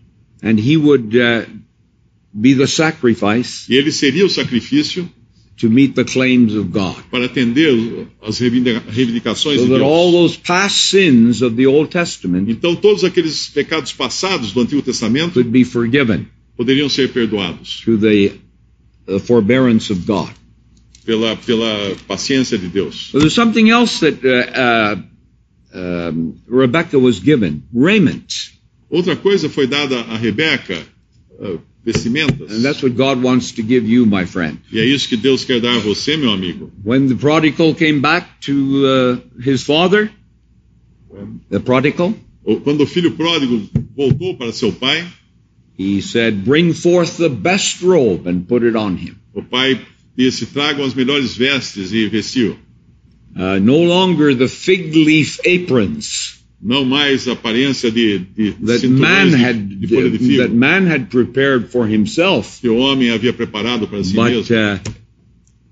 and 0.43 0.60
he 0.60 0.78
would 0.78 1.17
uh, 1.17 1.45
be 2.32 2.54
the 2.54 2.67
sacrifice 2.67 3.65
E 3.67 3.75
ele 3.75 3.91
seria 3.91 4.23
o 4.23 4.30
sacrifício 4.30 5.10
to 5.57 5.69
meet 5.69 5.95
the 5.95 6.03
claims 6.03 6.53
of 6.53 6.71
God. 6.71 6.95
para 7.09 7.25
atender 7.25 8.07
as 8.21 8.39
reivindica- 8.39 8.83
reivindicações 8.89 9.59
So 9.59 9.65
de 9.65 9.69
that 9.71 9.81
all 9.81 10.11
Deus. 10.11 10.31
those 10.31 10.37
past 10.37 10.89
sins 10.89 11.41
of 11.41 11.55
the 11.55 11.65
Old 11.65 11.89
Testament 11.89 12.49
Então 12.49 12.75
todos 12.75 13.03
aqueles 13.03 13.47
pecados 13.49 13.91
passados 13.93 14.51
do 14.51 14.61
Antigo 14.61 14.81
Testamento 14.81 15.33
could 15.33 15.49
be 15.51 15.63
forgiven 15.63 16.27
poderiam 16.57 16.89
ser 16.89 17.09
perdoados 17.11 17.81
through 17.81 17.97
the, 17.99 18.33
the 19.05 19.19
forbearance 19.19 19.91
of 19.91 20.05
God. 20.05 20.29
pela, 21.05 21.35
pela 21.35 21.95
paciência 22.07 22.57
de 22.57 22.67
Deus. 22.67 23.09
So 23.11 23.19
there's 23.19 23.35
something 23.35 23.69
else 23.69 23.99
that 23.99 24.17
uh, 24.25 24.97
uh, 25.75 26.09
um, 26.09 26.35
Rebecca 26.47 26.97
was 26.97 27.19
given 27.19 27.61
raiment. 27.73 28.25
Outra 28.89 29.15
coisa 29.15 29.47
foi 29.49 29.67
dada 29.67 29.99
a 30.01 30.17
Rebeca, 30.17 30.81
ah, 31.39 31.57
vestimentas. 31.86 32.52
And 32.52 32.63
that's 32.63 32.82
what 32.82 32.95
God 32.95 33.21
wants 33.21 33.54
to 33.54 33.62
give 33.63 33.88
you, 33.88 34.06
my 34.06 34.26
friend. 34.26 34.60
E 34.71 34.80
é 34.80 34.86
isso 34.86 35.08
que 35.08 35.15
Deus 35.15 35.45
quer 35.45 35.62
dar 35.62 35.76
a 35.76 35.80
você, 35.80 36.17
meu 36.17 36.32
amigo. 36.32 36.71
When 36.84 37.08
the 37.08 37.15
prodigal 37.15 37.76
came 37.76 38.02
back 38.02 38.28
to 38.41 38.86
uh, 38.86 39.41
his 39.41 39.63
father, 39.63 40.12
the 41.50 41.60
prodigal, 41.60 42.13
Quando 42.63 42.82
o 42.82 42.86
filho 42.86 43.12
pródigo 43.12 43.67
voltou 43.95 44.36
para 44.36 44.52
seu 44.52 44.71
pai, 44.71 45.04
he 45.78 46.02
said, 46.02 46.43
Bring 46.45 46.74
forth 46.74 47.17
the 47.17 47.30
best 47.30 47.82
robe 47.82 48.28
and 48.28 48.48
put 48.48 48.63
it 48.63 48.76
on 48.76 48.98
him. 48.98 49.15
o 49.34 49.41
pai 49.41 49.80
disse: 50.15 50.45
tragam 50.45 50.86
as 50.86 50.93
melhores 50.93 51.36
vestes 51.36 51.91
e 51.91 52.08
vestiu. 52.08 52.58
Uh, 53.36 53.60
no 53.60 53.84
longer 53.84 54.34
the 54.34 54.48
fig 54.48 54.95
leaf 54.95 55.39
aprons 55.45 56.39
Não 56.65 56.84
mais 56.84 57.28
aparência 57.28 57.91
de, 57.91 58.17
de 58.17 58.51
that 58.54 58.88
man 58.88 59.28
had 59.36 59.69
de, 59.69 59.75
de 59.75 59.88
folha 59.88 60.10
de 60.10 60.17
figo 60.17 60.41
that 60.41 60.51
man 60.51 60.88
had 60.88 61.10
prepared 61.12 61.69
for 61.69 61.88
himself, 61.88 62.60
que 62.60 62.67
o 62.67 62.78
homem 62.78 63.12
havia 63.12 63.32
preparado 63.32 63.88
para 63.88 64.04
si 64.04 64.15
but 64.15 64.32
mesmo. 64.32 64.56
uh, 64.56 64.80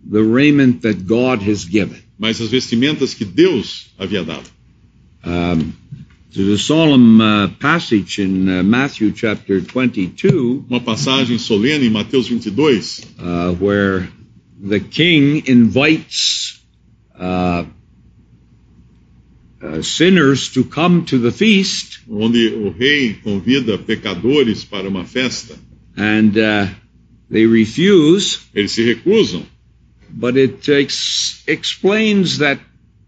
the 0.08 0.22
raiment 0.22 0.82
that 0.84 1.04
God 1.08 1.42
has 1.42 1.66
given. 1.66 1.98
mas 2.20 2.40
as 2.40 2.50
vestimentas 2.50 3.16
que 3.16 3.26
Deus 3.26 3.88
havia 3.98 4.24
dado. 4.24 4.48
Um, 5.26 5.74
there's 6.32 6.50
a 6.50 6.58
solemn 6.60 7.20
uh, 7.20 7.48
passage 7.60 8.20
in 8.22 8.48
uh, 8.48 8.62
Matthew 8.64 9.14
chapter 9.14 9.62
22 9.62 10.66
Uma 10.70 10.80
passagem 10.80 11.40
solene 11.40 11.88
em 11.88 11.90
Mateus 11.90 12.28
22, 12.28 13.02
uh, 13.20 13.56
where 13.60 14.08
the 14.62 14.80
king 14.80 15.42
invites 15.48 16.62
uh, 17.20 17.66
sinners 19.82 20.50
to 20.50 20.64
come 20.64 21.06
to 21.06 21.18
the 21.20 21.32
feast, 21.32 22.00
onde 22.10 22.48
o 22.48 22.70
rei 22.72 23.14
convida 23.24 23.78
pecadores 23.78 24.64
para 24.64 24.88
uma 24.90 25.06
festa. 25.06 25.56
and 25.96 26.38
uh, 26.38 26.68
they 27.30 27.46
refuse. 27.46 28.40
Eles 28.54 28.72
se 28.72 28.84
recusam, 28.84 29.44
But 30.10 30.38
it 30.38 30.68
ex- 30.70 31.44
explains 31.48 32.38
that 32.40 32.60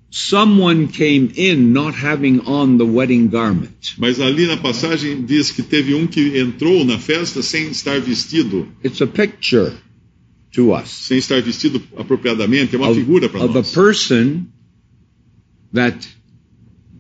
someone 0.10 0.88
came 0.88 1.32
in 1.36 1.74
not 1.74 1.94
having 1.94 2.40
on 2.48 2.78
the 2.78 2.86
wedding 2.86 3.28
garment. 3.28 3.96
mas 3.98 4.20
ali 4.20 4.48
na 4.48 4.56
passagem 4.58 5.24
diz 5.26 5.52
que 5.52 5.62
teve 5.62 5.94
um 5.94 6.08
que 6.08 6.38
entrou 6.40 6.86
na 6.86 6.98
festa 6.98 7.42
sem 7.44 7.70
estar 7.70 8.00
vestido, 8.00 8.68
It's 8.84 9.02
a 9.02 9.08
picture 9.08 9.74
to 10.54 10.72
us 10.74 10.90
sem 10.90 11.18
estar 11.18 11.42
vestido 11.42 11.82
apropriadamente, 11.98 12.76
é 12.76 12.78
uma 12.78 12.90
of, 12.90 13.00
figura 13.00 13.28
para 13.28 13.42
of 13.44 13.52
a 13.52 13.62
nós. 13.62 13.72
person 13.74 14.46
that 15.74 16.08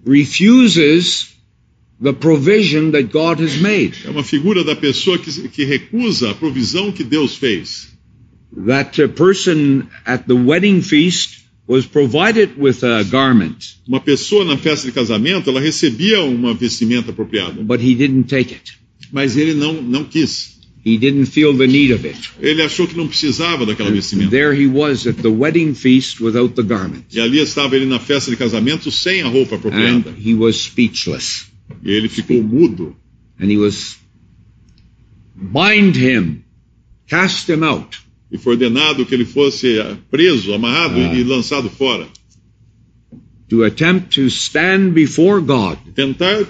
refuses 0.05 1.33
the 2.01 2.13
provision 2.13 2.91
that 2.91 3.11
God 3.11 3.39
has 3.39 3.57
made. 3.57 3.93
É 4.05 4.09
uma 4.09 4.23
figura 4.23 4.63
da 4.63 4.75
pessoa 4.75 5.17
que, 5.17 5.49
que 5.49 5.63
recusa 5.65 6.31
a 6.31 6.33
provisão 6.33 6.91
que 6.91 7.03
Deus 7.03 7.35
fez. 7.35 7.93
That 8.67 9.07
person 9.09 9.87
at 10.05 10.25
the 10.27 10.33
wedding 10.33 10.81
feast 10.81 11.45
was 11.67 11.85
provided 11.85 12.51
with 12.57 12.83
a 12.83 13.03
garment, 13.03 13.75
Uma 13.87 13.99
pessoa 13.99 14.45
na 14.45 14.55
festa 14.55 14.87
de 14.87 14.93
casamento, 14.93 15.49
ela 15.49 15.59
recebia 15.59 16.23
uma 16.23 16.53
vestimenta 16.53 17.09
apropriada, 17.11 17.63
but 17.63 17.81
he 17.81 17.95
didn't 17.95 18.25
take 18.27 18.53
it. 18.53 18.77
mas 19.11 19.35
ele 19.35 19.53
não, 19.55 19.81
não 19.81 20.03
quis. 20.03 20.54
He 20.85 20.97
didn't 20.99 21.25
feel 21.25 21.57
the 21.57 21.65
need 21.65 21.91
of 21.91 22.05
it. 22.05 22.29
Ele 22.39 22.61
achou 22.61 22.87
que 22.87 22.95
não 22.95 23.07
precisava 23.07 23.65
daquela 23.65 23.89
vestimenta. 23.89 24.29
There 24.29 24.53
he 24.53 24.67
was 24.67 25.07
at 25.07 25.15
the 25.15 25.29
wedding 25.29 25.73
feast 25.73 26.21
without 26.21 26.53
the 26.53 26.61
garment. 26.61 27.05
E 27.11 27.19
ali 27.19 27.39
estava 27.39 27.75
ele 27.75 27.85
na 27.87 27.99
festa 27.99 28.29
de 28.29 28.37
casamento 28.37 28.91
sem 28.91 29.23
a 29.23 29.27
roupa 29.27 29.55
And 29.55 29.57
apropriada. 29.57 30.13
he 30.23 30.35
was 30.35 30.57
speechless. 30.57 31.47
E 31.83 31.89
ele 31.91 32.07
ficou 32.07 32.43
mudo. 32.43 32.95
And 33.39 33.49
he 33.51 33.57
was 33.57 33.97
bind 35.35 35.95
him, 35.95 36.43
cast 37.07 37.49
him 37.51 37.63
out. 37.63 37.97
E 38.31 38.37
foi 38.37 38.53
ordenado 38.53 39.05
que 39.05 39.13
ele 39.15 39.25
fosse 39.25 39.77
preso, 40.11 40.53
amarrado 40.53 40.99
Ah. 40.99 41.15
e 41.15 41.23
lançado 41.23 41.69
fora. 41.69 42.07
to 43.47 43.63
attempt 43.63 44.15
to 44.15 44.25
stand 44.27 44.93
before 44.93 45.39
God 45.39 45.77
Tentar 45.93 46.45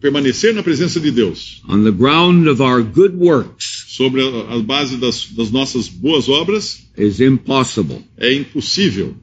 permanecer 0.00 0.54
na 0.54 0.62
presença 0.62 1.00
de 1.00 1.10
Deus, 1.10 1.62
on 1.68 1.82
the 1.84 1.90
ground 1.90 2.48
of 2.48 2.62
our 2.62 2.82
good 2.82 3.14
works 3.16 3.84
sobre 3.88 4.20
a, 4.22 4.54
a 4.54 4.62
base 4.62 4.96
das, 4.96 5.26
das 5.32 5.50
nossas 5.50 5.88
boas 5.88 6.28
obras, 6.28 6.86
is 6.96 7.20
impossible. 7.20 8.02
é 8.16 8.32
impossível. 8.32 9.14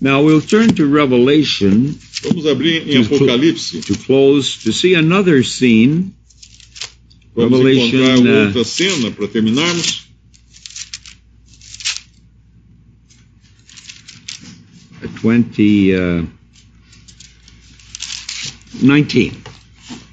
Now 0.00 0.22
we'll 0.22 0.42
turn 0.42 0.68
to 0.74 0.86
Revelation 0.86 1.94
Vamos 2.24 2.46
abrir 2.46 2.88
em 2.90 3.04
To 3.04 3.14
Apocalipse. 3.14 3.80
to 3.86 3.96
close 3.96 4.64
to 4.64 4.72
see 4.72 4.94
another 4.94 5.44
scene. 5.44 6.12
Vamos 7.36 7.58
Revelation, 7.60 7.98
encontrar 7.98 8.18
uh, 8.18 8.46
outra 8.46 8.64
cena 8.64 9.10
para 9.12 9.28
terminarmos. 9.28 10.04
20, 15.22 15.94
uh, 15.94 16.26
19, 18.80 19.32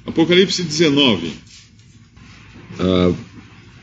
Apocalipse 0.06 0.62
19, 0.62 1.32
uh, 2.80 3.14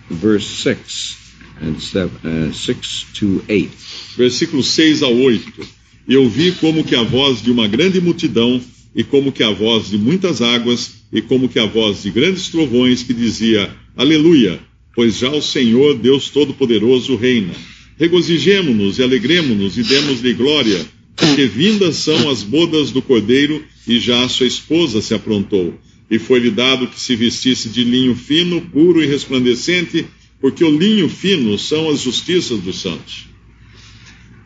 verse 0.09 0.47
6 0.63 1.17
and 1.61 1.79
seven, 1.79 2.49
uh, 2.49 2.53
6 2.53 3.05
to 3.13 3.43
8. 3.47 3.69
versículos 4.17 4.67
6 4.67 5.03
a 5.03 5.07
8. 5.07 5.67
E 6.07 6.13
eu 6.13 6.27
vi 6.27 6.51
como 6.53 6.83
que 6.83 6.95
a 6.95 7.03
voz 7.03 7.41
de 7.41 7.51
uma 7.51 7.67
grande 7.67 8.01
multidão, 8.01 8.59
e 8.95 9.03
como 9.03 9.31
que 9.31 9.43
a 9.43 9.51
voz 9.51 9.89
de 9.89 9.97
muitas 9.97 10.41
águas, 10.41 10.95
e 11.13 11.21
como 11.21 11.47
que 11.47 11.59
a 11.59 11.65
voz 11.65 12.03
de 12.03 12.11
grandes 12.11 12.49
trovões, 12.49 13.03
que 13.03 13.13
dizia: 13.13 13.73
Aleluia, 13.95 14.59
pois 14.95 15.17
já 15.17 15.29
o 15.29 15.41
Senhor, 15.41 15.97
Deus 15.97 16.29
Todo-Poderoso, 16.29 17.15
reina. 17.15 17.53
Regozijemo-nos 17.97 18.97
e 18.97 19.03
alegremo-nos 19.03 19.77
e 19.77 19.83
demos-lhe 19.83 20.33
glória, 20.33 20.85
porque 21.15 21.45
vindas 21.45 21.97
são 21.97 22.29
as 22.29 22.43
bodas 22.43 22.91
do 22.91 23.01
cordeiro, 23.01 23.63
e 23.87 23.99
já 23.99 24.23
a 24.23 24.29
sua 24.29 24.47
esposa 24.47 25.01
se 25.01 25.13
aprontou. 25.13 25.77
E 26.09 26.17
foi-lhe 26.17 26.49
dado 26.49 26.87
que 26.87 26.99
se 26.99 27.15
vestisse 27.15 27.69
de 27.69 27.83
linho 27.83 28.15
fino, 28.15 28.61
puro 28.61 29.01
e 29.03 29.05
resplandecente, 29.05 30.05
porque 30.41 30.63
o 30.63 30.75
linho 30.75 31.07
fino 31.09 31.57
são 31.57 31.89
as 31.89 32.01
justiças 32.01 32.59
dos 32.59 32.81
santos. 32.81 33.27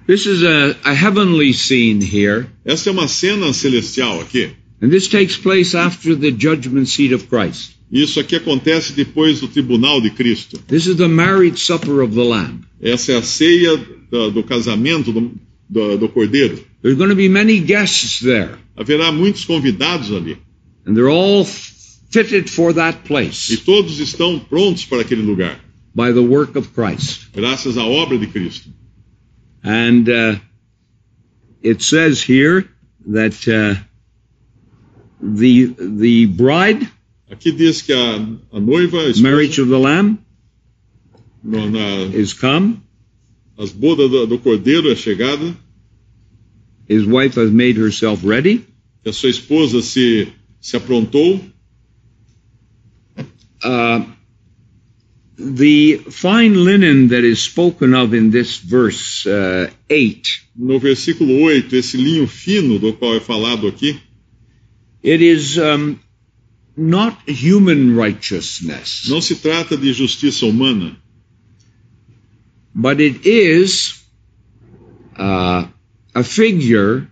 This 0.05 0.25
is 0.25 0.43
a, 0.43 0.75
a 0.83 0.91
heavenly 0.93 1.53
scene 1.53 2.03
here, 2.03 2.47
Essa 2.65 2.89
é 2.89 2.91
uma 2.91 3.07
cena 3.07 3.53
celestial 3.53 4.19
aqui. 4.19 4.49
and 4.81 4.89
this 4.89 5.07
takes 5.07 5.37
place 5.37 5.73
after 5.77 6.13
the 6.17 6.29
judgment 6.31 6.87
seat 6.87 7.13
of 7.13 7.27
Christ. 7.27 7.71
Isso 7.89 8.19
aqui 8.19 8.35
acontece 8.35 8.91
depois 8.93 9.39
do 9.39 9.47
tribunal 9.47 10.01
de 10.01 10.09
Cristo. 10.09 10.57
This 10.67 10.87
is 10.87 10.97
the 10.97 11.07
married 11.07 11.57
supper 11.57 12.01
of 12.01 12.13
the 12.13 12.23
Lamb. 12.23 12.61
Essa 12.81 13.13
é 13.13 13.17
a 13.17 13.21
ceia 13.21 13.77
do, 14.11 14.31
do 14.31 14.43
casamento 14.43 15.13
do, 15.13 15.31
do, 15.69 15.97
do 15.97 16.09
cordeiro. 16.09 16.59
There's 16.81 16.97
going 16.97 17.11
to 17.11 17.15
be 17.15 17.29
many 17.29 17.59
guests 17.59 18.19
there, 18.19 18.55
Haverá 18.75 19.09
muitos 19.11 19.45
convidados 19.45 20.11
ali. 20.11 20.37
And 20.85 20.95
they're 20.95 21.09
all 21.09 21.43
fitted 21.45 22.49
for 22.49 22.73
that 22.73 22.99
E 23.03 23.07
place 23.07 23.57
todos 23.57 23.99
estão 23.99 24.39
prontos 24.39 24.85
para 24.85 25.01
aquele 25.01 25.21
lugar, 25.21 25.59
by 25.95 26.11
the 26.11 26.21
work 26.21 26.57
of 26.57 26.69
Christ. 26.73 27.29
graças 27.33 27.77
à 27.77 27.83
obra 27.85 28.17
de 28.17 28.27
Cristo. 28.27 28.69
And 29.63 30.09
uh, 30.09 30.35
it 31.61 31.81
says 31.81 32.21
here 32.21 32.67
that 33.07 33.47
uh, 33.47 33.75
the 35.21 35.67
the 35.79 36.25
bride, 36.25 36.87
Aqui 37.31 37.51
diz 37.51 37.81
que 37.81 37.93
a, 37.93 38.15
a 38.51 38.59
noiva, 38.59 38.97
a 38.97 39.09
esposa, 39.09 39.21
marriage 39.23 39.59
of 39.59 39.69
the 39.69 39.79
Lamb, 39.79 40.19
no, 41.43 41.69
na, 41.69 42.03
is 42.13 42.33
come. 42.33 42.81
as 43.57 43.71
bodas 43.71 44.09
do, 44.09 44.25
do 44.27 44.37
cordeiro 44.39 44.91
é 44.91 44.95
chegada, 44.95 45.55
His 46.87 47.05
wife 47.05 47.35
has 47.39 47.49
made 47.49 47.77
herself 47.77 48.23
ready. 48.27 48.65
que 49.01 49.09
a 49.09 49.13
sua 49.13 49.29
esposa 49.29 49.81
se, 49.81 50.27
se 50.63 50.77
aprontou. 50.77 51.41
Uh, 53.61 54.05
the 55.37 55.97
fine 55.97 56.63
linen 56.63 57.09
that 57.09 57.23
is 57.23 57.41
spoken 57.41 57.93
of 57.93 58.13
in 58.13 58.31
this 58.31 58.57
verse 58.57 59.25
uh, 59.25 59.69
8 59.89 60.27
No 60.55 60.79
versículo 60.79 61.49
8, 61.49 61.73
esse 61.75 61.97
linho 61.97 62.27
fino 62.27 62.79
do 62.79 62.93
qual 62.93 63.15
é 63.15 63.19
falado 63.19 63.67
aqui, 63.67 63.99
It 65.03 65.21
is 65.21 65.57
um, 65.57 65.97
not 66.77 67.17
human 67.27 67.95
righteousness, 67.95 69.09
não 69.09 69.19
se 69.19 69.35
trata 69.35 69.75
de 69.75 69.91
justiça 69.91 70.45
humana, 70.45 70.95
but 72.73 73.01
it 73.01 73.27
is 73.27 74.01
uh, 75.17 75.67
a 76.13 76.23
figure 76.23 77.07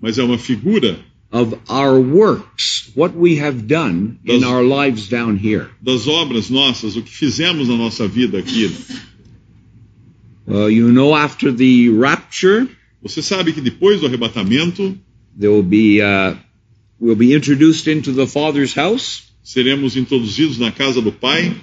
mas 0.00 0.18
é 0.18 0.24
uma 0.24 0.38
figura 0.38 0.98
of 1.32 1.54
our 1.68 2.00
works, 2.00 2.90
what 2.94 3.14
we 3.14 3.36
have 3.36 3.66
done 3.68 4.18
in 4.24 4.40
Does- 4.40 4.50
our 4.50 4.62
lives 4.64 5.08
down 5.08 5.36
here. 5.36 5.70
das 5.80 6.06
obras 6.08 6.50
nossas, 6.50 6.96
o 6.96 7.02
que 7.02 7.10
fizemos 7.12 7.68
na 7.68 7.76
nossa 7.76 8.08
vida 8.08 8.38
aqui. 8.38 8.68
Uh, 10.48 10.66
you 10.66 10.90
know, 10.90 11.14
after 11.14 11.52
the 11.52 11.90
rapture, 11.90 12.68
Você 13.02 13.22
sabe 13.22 13.52
que 13.52 13.60
depois 13.62 14.00
do 14.00 14.06
arrebatamento, 14.06 14.98
there 15.38 15.50
will 15.50 15.62
be 15.62 16.02
uh, 16.02 16.34
we'll 16.98 17.16
be 17.16 17.32
introduced 17.32 17.86
into 17.88 18.12
the 18.12 18.26
Father's 18.26 18.74
house, 18.74 19.22
seremos 19.42 19.96
introduzidos 19.96 20.58
na 20.58 20.70
casa 20.70 21.00
do 21.00 21.10
Pai 21.12 21.54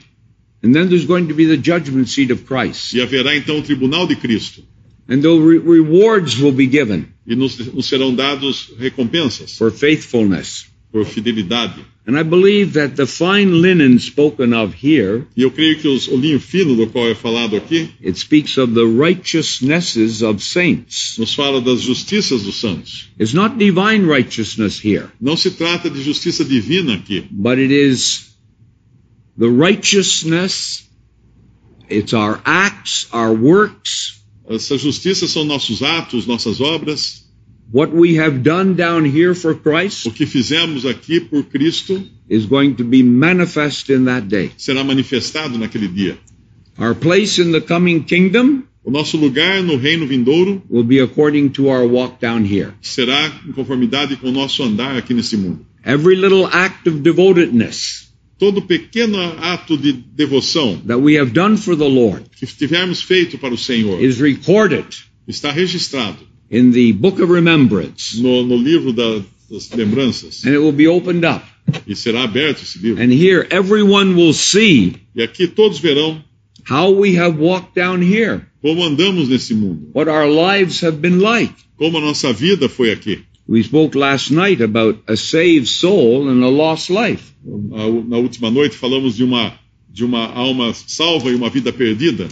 and 0.63 0.73
then 0.73 0.89
there's 0.89 1.06
going 1.06 1.27
to 1.27 1.36
be 1.36 1.45
the 1.45 1.58
judgment 1.58 2.08
seat 2.10 2.32
of 2.32 2.45
Christ, 2.47 2.93
e 2.93 3.01
haverá 3.01 3.36
então 3.36 3.60
o 3.60 3.62
tribunal 3.62 4.08
de 4.08 4.15
Cristo. 4.15 4.63
And 5.10 5.22
the 5.22 5.30
re- 5.30 5.58
rewards 5.60 6.38
will 6.39 6.52
be 6.52 6.67
given 6.67 7.08
E 7.26 7.36
nos, 7.36 7.58
nos 7.74 7.88
serão 7.88 8.13
dados 8.15 8.72
recompensas 8.80 9.58
for 9.58 9.72
faithfulness. 9.72 10.65
por 10.91 11.06
fidelidade. 11.06 11.82
And 12.08 12.17
I 12.17 12.24
believe 12.24 12.74
that 12.80 12.96
the 12.96 13.06
fine 13.06 13.62
linen 13.62 14.00
spoken 14.00 14.54
of 14.54 14.74
here 14.74 15.26
E 15.36 15.41
eu 15.41 15.52
creio 15.52 15.78
que 15.78 15.88
os, 15.89 16.08
o 16.08 16.15
linho 16.15 16.39
fino 16.39 16.74
do 16.78 16.88
qual 16.88 17.10
é 17.10 17.13
falado 17.13 17.58
aqui 17.58 17.89
It 18.02 18.17
speaks 18.17 18.58
of 18.58 18.74
the 18.74 18.86
righteousnesses 18.86 20.22
of 20.24 20.41
saints. 20.41 21.17
nos 21.20 21.34
fala 21.36 21.60
das 21.60 21.82
justiças 21.82 22.43
dos 22.43 22.56
santos. 22.62 23.10
It's 23.20 23.34
not 23.34 23.58
divine 23.58 24.06
righteousness 24.08 24.80
here, 24.84 25.08
Não 25.20 25.36
se 25.36 25.52
trata 25.52 25.89
de 25.89 26.02
justiça 26.02 26.46
divina 26.46 26.93
aqui, 26.96 27.26
but 27.30 27.60
it 27.60 27.74
is 27.74 28.28
the 29.38 29.50
righteousness, 29.50 30.88
it's 31.89 32.13
our 32.13 32.39
acts, 32.46 33.08
our 33.12 33.34
works 33.34 34.16
Essa 34.49 34.77
justiça 34.77 35.27
são 35.27 35.43
nossos 35.43 35.81
atos, 35.83 36.25
nossas 36.25 36.62
obras. 36.62 37.25
What 37.73 37.93
we 37.93 38.17
have 38.17 38.39
done 38.43 38.75
down 38.75 39.05
here 39.05 39.36
for 39.36 39.53
Christ 39.55 40.07
O 40.07 40.12
que 40.12 40.25
fizemos 40.25 40.86
aqui 40.86 41.19
por 41.19 41.43
Cristo 41.43 42.01
is 42.29 42.45
going 42.45 42.75
to 42.75 42.83
be 42.86 43.03
manifest 43.03 43.89
in 43.91 44.05
that 44.05 44.27
day. 44.27 44.51
será 44.57 44.83
manifestado 44.86 45.57
naquele 45.57 45.88
dia. 45.89 46.17
Our 46.79 46.95
place 46.95 47.41
in 47.41 47.51
the 47.51 47.60
coming 47.60 48.03
kingdom 48.03 48.63
O 48.86 48.89
nosso 48.91 49.17
lugar 49.17 49.62
no 49.63 49.75
reino 49.75 50.07
vindouro 50.07 50.63
will 50.69 50.86
be 50.86 51.01
according 51.01 51.49
to 51.49 51.67
our 51.67 51.86
walk 51.86 52.21
down 52.21 52.45
here. 52.45 52.71
será 52.81 53.29
em 53.45 53.51
conformidade 53.51 54.15
com 54.15 54.29
o 54.29 54.31
nosso 54.31 54.63
andar 54.63 54.95
aqui 54.95 55.13
nesse 55.13 55.36
mundo. 55.36 55.65
Every 55.83 56.15
little 56.15 56.45
act 56.45 56.88
of 56.88 56.99
devotedness 57.01 58.07
Todo 58.39 58.62
pequeno 58.62 59.17
ato 59.39 59.76
de 59.78 59.91
devoção 59.91 60.80
that 60.86 61.00
we 61.02 61.17
have 61.17 61.32
done 61.32 61.58
for 61.58 61.76
the 61.76 61.88
Lord 61.88 62.23
que 62.38 62.45
tivermos 62.45 63.02
feito 63.02 63.38
para 63.38 63.54
o 63.54 63.58
Senhor 63.58 64.00
is 64.04 64.19
recorded 64.19 64.86
está 65.28 65.52
registrado 65.52 66.19
in 66.52 66.71
the 66.71 66.93
book 66.93 67.19
of 67.21 67.32
remembrance 67.34 68.21
no, 68.21 68.43
no 68.45 68.56
livro 68.56 68.93
da- 68.93 69.21
das 69.50 69.69
lembranças 69.71 70.43
and 70.45 70.52
it 70.54 70.60
will 70.60 70.71
be 70.71 70.88
opened 70.88 71.26
up. 71.26 71.43
e 71.88 71.95
será 71.95 72.23
aberto 72.23 72.62
esse 72.63 72.78
livro. 72.80 73.02
And 73.04 73.12
here 73.12 73.45
everyone 73.50 74.13
will 74.15 74.34
see 74.34 74.93
E 75.15 75.21
aqui 75.23 75.47
todos 75.47 75.80
verão 75.80 76.23
how 76.69 76.91
we 76.93 77.17
have 77.17 77.38
walked 77.39 77.73
down 77.76 78.02
here, 78.04 78.41
como 78.62 78.84
andamos 78.86 79.28
nesse 79.30 79.54
mundo, 79.56 79.89
what 79.93 80.10
our 80.10 80.28
lives 80.28 80.84
have 80.84 80.97
been 81.00 81.19
like. 81.19 81.54
como 81.76 81.97
a 81.97 82.02
nossa 82.02 82.32
vida 82.32 82.69
foi 82.69 82.91
aqui. 82.91 83.19
We 83.47 83.63
spoke 83.63 83.95
last 83.95 84.29
night 84.29 84.62
about 84.62 84.99
a 85.07 85.15
saved 85.15 85.67
soul 85.67 86.29
and 86.29 86.43
a 86.43 86.49
lost 86.49 86.89
life. 86.89 87.33
Na 87.43 88.17
última 88.17 88.51
noite 88.51 88.75
falamos 88.75 89.15
de 89.15 89.23
uma 89.23 89.57
de 89.89 90.03
uma 90.03 90.27
alma 90.27 90.73
salva 90.73 91.31
e 91.31 91.36
uma 91.36 91.49
vida 91.49 91.71
perdida, 91.73 92.27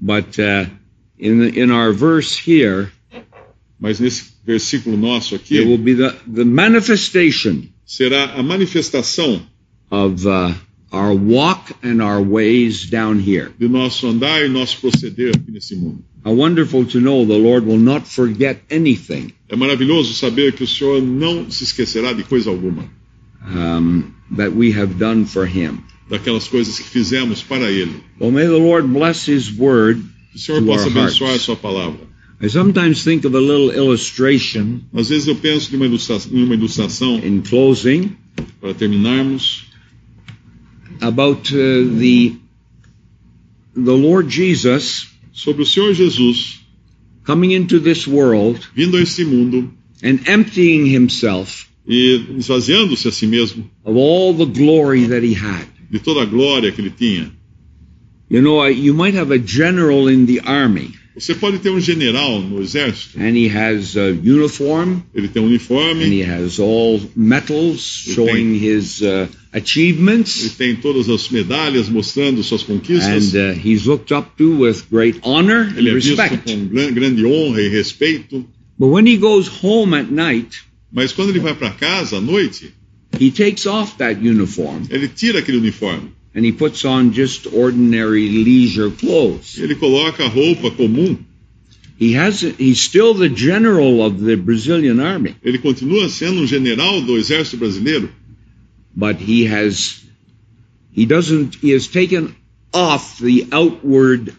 But 0.00 0.38
uh, 0.38 0.66
in 1.18 1.38
the, 1.38 1.60
in 1.60 1.70
our 1.70 1.92
verse 1.92 2.36
here, 2.38 2.90
mas 3.78 4.00
nesse 4.00 4.32
versículo 4.46 4.96
nosso 4.96 5.34
aqui 5.34 5.58
it 5.58 5.66
will 5.66 5.78
be 5.78 5.94
the, 5.94 6.14
the 6.26 6.44
manifestation 6.44 7.68
será 7.84 8.34
a 8.34 8.42
manifestação 8.42 9.42
of 9.90 10.26
uh, 10.26 10.54
our 10.92 11.14
walk 11.14 11.74
and 11.82 12.00
our 12.00 12.22
ways 12.22 12.88
down 12.88 13.18
here. 13.18 13.50
de 13.58 13.68
nosso 13.68 14.06
andar 14.06 14.44
e 14.44 14.48
nosso 14.48 14.80
proceder 14.80 15.32
aqui 15.34 15.50
nesse 15.50 15.74
mundo. 15.74 16.04
How 16.24 16.32
wonderful 16.32 16.86
to 16.86 17.00
know 17.00 17.26
the 17.26 17.36
Lord 17.36 17.66
will 17.66 17.78
not 17.78 18.06
forget 18.08 18.62
anything 18.70 19.32
É 19.48 19.56
maravilhoso 19.56 20.14
saber 20.14 20.52
que 20.54 20.64
o 20.64 20.66
Senhor 20.66 21.02
não 21.02 21.50
se 21.50 21.64
esquecerá 21.64 22.12
de 22.14 22.22
coisa 22.24 22.48
alguma, 22.50 22.84
um, 23.46 24.04
that 24.36 24.50
we 24.54 24.72
have 24.72 24.94
done 24.94 25.26
for 25.26 25.46
Him. 25.46 25.80
daquelas 26.08 26.46
coisas 26.48 26.78
que 26.78 26.88
fizemos 26.88 27.42
para 27.42 27.70
Ele. 27.70 27.94
Well, 28.20 28.30
may 28.30 28.44
the 28.46 28.58
Lord 28.58 28.88
bless 28.88 29.26
His 29.30 29.50
word. 29.50 30.02
Que 30.32 30.36
o 30.36 30.40
Senhor 30.40 30.60
To 30.60 30.66
possa 30.66 30.84
our 30.86 30.92
hearts. 30.92 31.16
abençoar 31.16 31.34
a 31.34 31.38
Sua 31.38 31.56
palavra. 31.56 32.00
I 32.42 32.48
sometimes 32.48 33.04
think 33.04 33.24
of 33.26 33.34
a 33.36 33.40
little 33.40 33.70
illustration 33.70 34.80
Às 34.92 35.08
vezes 35.08 35.28
eu 35.28 35.36
penso 35.36 35.72
em 35.72 35.76
uma 35.76 35.86
ilustra- 35.86 36.18
em 36.32 36.42
uma 36.44 36.54
ilustração, 36.54 37.18
in 37.24 37.40
closing 37.42 38.12
para 38.60 38.74
terminarmos, 38.74 39.66
about 41.00 41.54
uh, 41.54 41.98
the 41.98 42.32
the 43.74 43.92
Lord 43.92 44.28
Jesus 44.34 45.06
sobre 45.34 45.62
o 45.62 45.66
Senhor 45.66 45.92
Jesus 45.92 46.60
coming 47.24 47.50
into 47.50 47.80
this 47.80 48.06
world 48.06 48.66
vindo 48.74 48.96
a 48.96 49.02
este 49.02 49.24
mundo 49.24 49.70
and 50.02 50.26
emptying 50.28 50.86
himself 50.86 51.68
e 51.86 52.24
esvaziando-se 52.38 53.08
a 53.08 53.12
si 53.12 53.26
mesmo 53.26 53.68
of 53.84 53.96
all 53.96 54.32
the 54.32 54.46
glory 54.46 55.06
that 55.06 55.22
he 55.22 55.34
had. 55.34 55.66
de 55.90 55.98
toda 55.98 56.22
a 56.22 56.26
glória 56.26 56.72
que 56.72 56.80
ele 56.80 56.90
tinha. 56.90 57.30
You 58.28 58.40
know, 58.40 58.64
you 58.64 58.94
might 58.94 59.14
have 59.14 59.30
a 59.30 59.38
general 59.38 60.08
in 60.08 60.26
the 60.26 60.40
army 60.40 60.92
Você 61.16 61.34
pode 61.34 61.58
ter 61.60 61.70
um 61.70 61.80
general 61.80 62.40
no 62.40 62.60
exército, 62.60 63.18
and 63.20 63.36
he 63.36 63.46
has 63.48 63.96
a 63.96 64.08
uniform. 64.10 65.00
Ele 65.14 65.28
tem 65.28 65.40
um 65.40 65.46
and 65.46 65.48
uniforme, 65.50 66.04
he 66.06 66.22
has 66.24 66.58
all 66.58 67.00
medals 67.14 67.80
showing 68.12 68.54
his 68.58 69.00
uh, 69.00 69.28
ele 69.28 69.28
achievements 69.52 70.54
tem 70.58 70.74
todas 70.76 71.08
as 71.08 71.28
medalhas 71.28 71.88
mostrando 71.88 72.42
suas 72.42 72.62
conquistas, 72.64 73.34
and 73.34 73.38
uh, 73.38 73.52
he's 73.64 73.84
looked 73.86 74.12
up 74.12 74.30
to 74.36 74.58
with 74.58 74.82
great 74.90 75.18
honor 75.22 75.68
and 75.70 75.78
ele 75.78 75.90
é 75.90 75.94
visto 75.94 76.16
respect. 76.16 76.52
com 76.52 76.66
gran- 76.66 76.92
grande 76.92 77.24
honra 77.24 77.60
e 77.62 77.68
respeito. 77.68 78.44
But 78.76 78.88
when 78.90 79.06
he 79.06 79.16
goes 79.16 79.46
home 79.62 79.94
at 79.96 80.10
night, 80.10 80.62
Mas 80.92 81.12
quando 81.12 81.30
ele 81.30 81.38
vai 81.40 81.54
para 81.54 81.70
casa 81.70 82.16
à 82.16 82.20
noite, 82.20 82.72
he 83.20 83.30
takes 83.30 83.66
off 83.66 83.96
that 83.98 84.18
uniform. 84.20 84.82
ele 84.90 85.06
tira 85.06 85.38
aquele 85.38 85.58
uniforme, 85.58 86.10
and 86.34 86.44
he 86.44 86.52
puts 86.52 86.84
on 86.84 87.12
just 87.12 87.46
ordinary 87.46 88.28
leisure 88.28 88.90
clothes. 88.90 89.58
ele 89.58 89.74
coloca 89.76 90.24
a 90.24 90.28
roupa 90.28 90.70
comum, 90.76 91.24
He 91.96 92.14
has 92.14 92.40
he's 92.40 92.82
still 92.82 93.14
the 93.14 93.28
general 93.28 94.02
of 94.04 94.20
the 94.20 94.36
Brazilian 94.36 94.98
army, 95.00 95.36
ele 95.44 95.58
continua 95.58 96.08
sendo 96.08 96.40
um 96.40 96.46
general 96.46 97.02
do 97.02 97.16
exército 97.16 97.56
brasileiro, 97.58 98.10
but 98.96 99.16
he 99.16 99.46
has 99.46 100.02
he 100.92 101.06
doesn't 101.06 101.54
he 101.56 101.70
has 101.70 101.86
taken 101.86 102.34
off 102.72 103.18
the 103.18 103.46
outward 103.52 104.34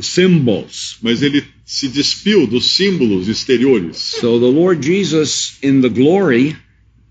symbols. 0.00 0.96
mas 1.02 1.22
ele 1.22 1.44
se 1.66 1.88
despiu 1.88 2.46
dos 2.46 2.64
símbolos 2.76 3.28
exteriores. 3.28 3.96
So 3.96 4.38
the 4.38 4.46
Lord 4.46 4.80
Jesus 4.82 5.58
in 5.62 5.82
the 5.82 5.90
glory, 5.90 6.56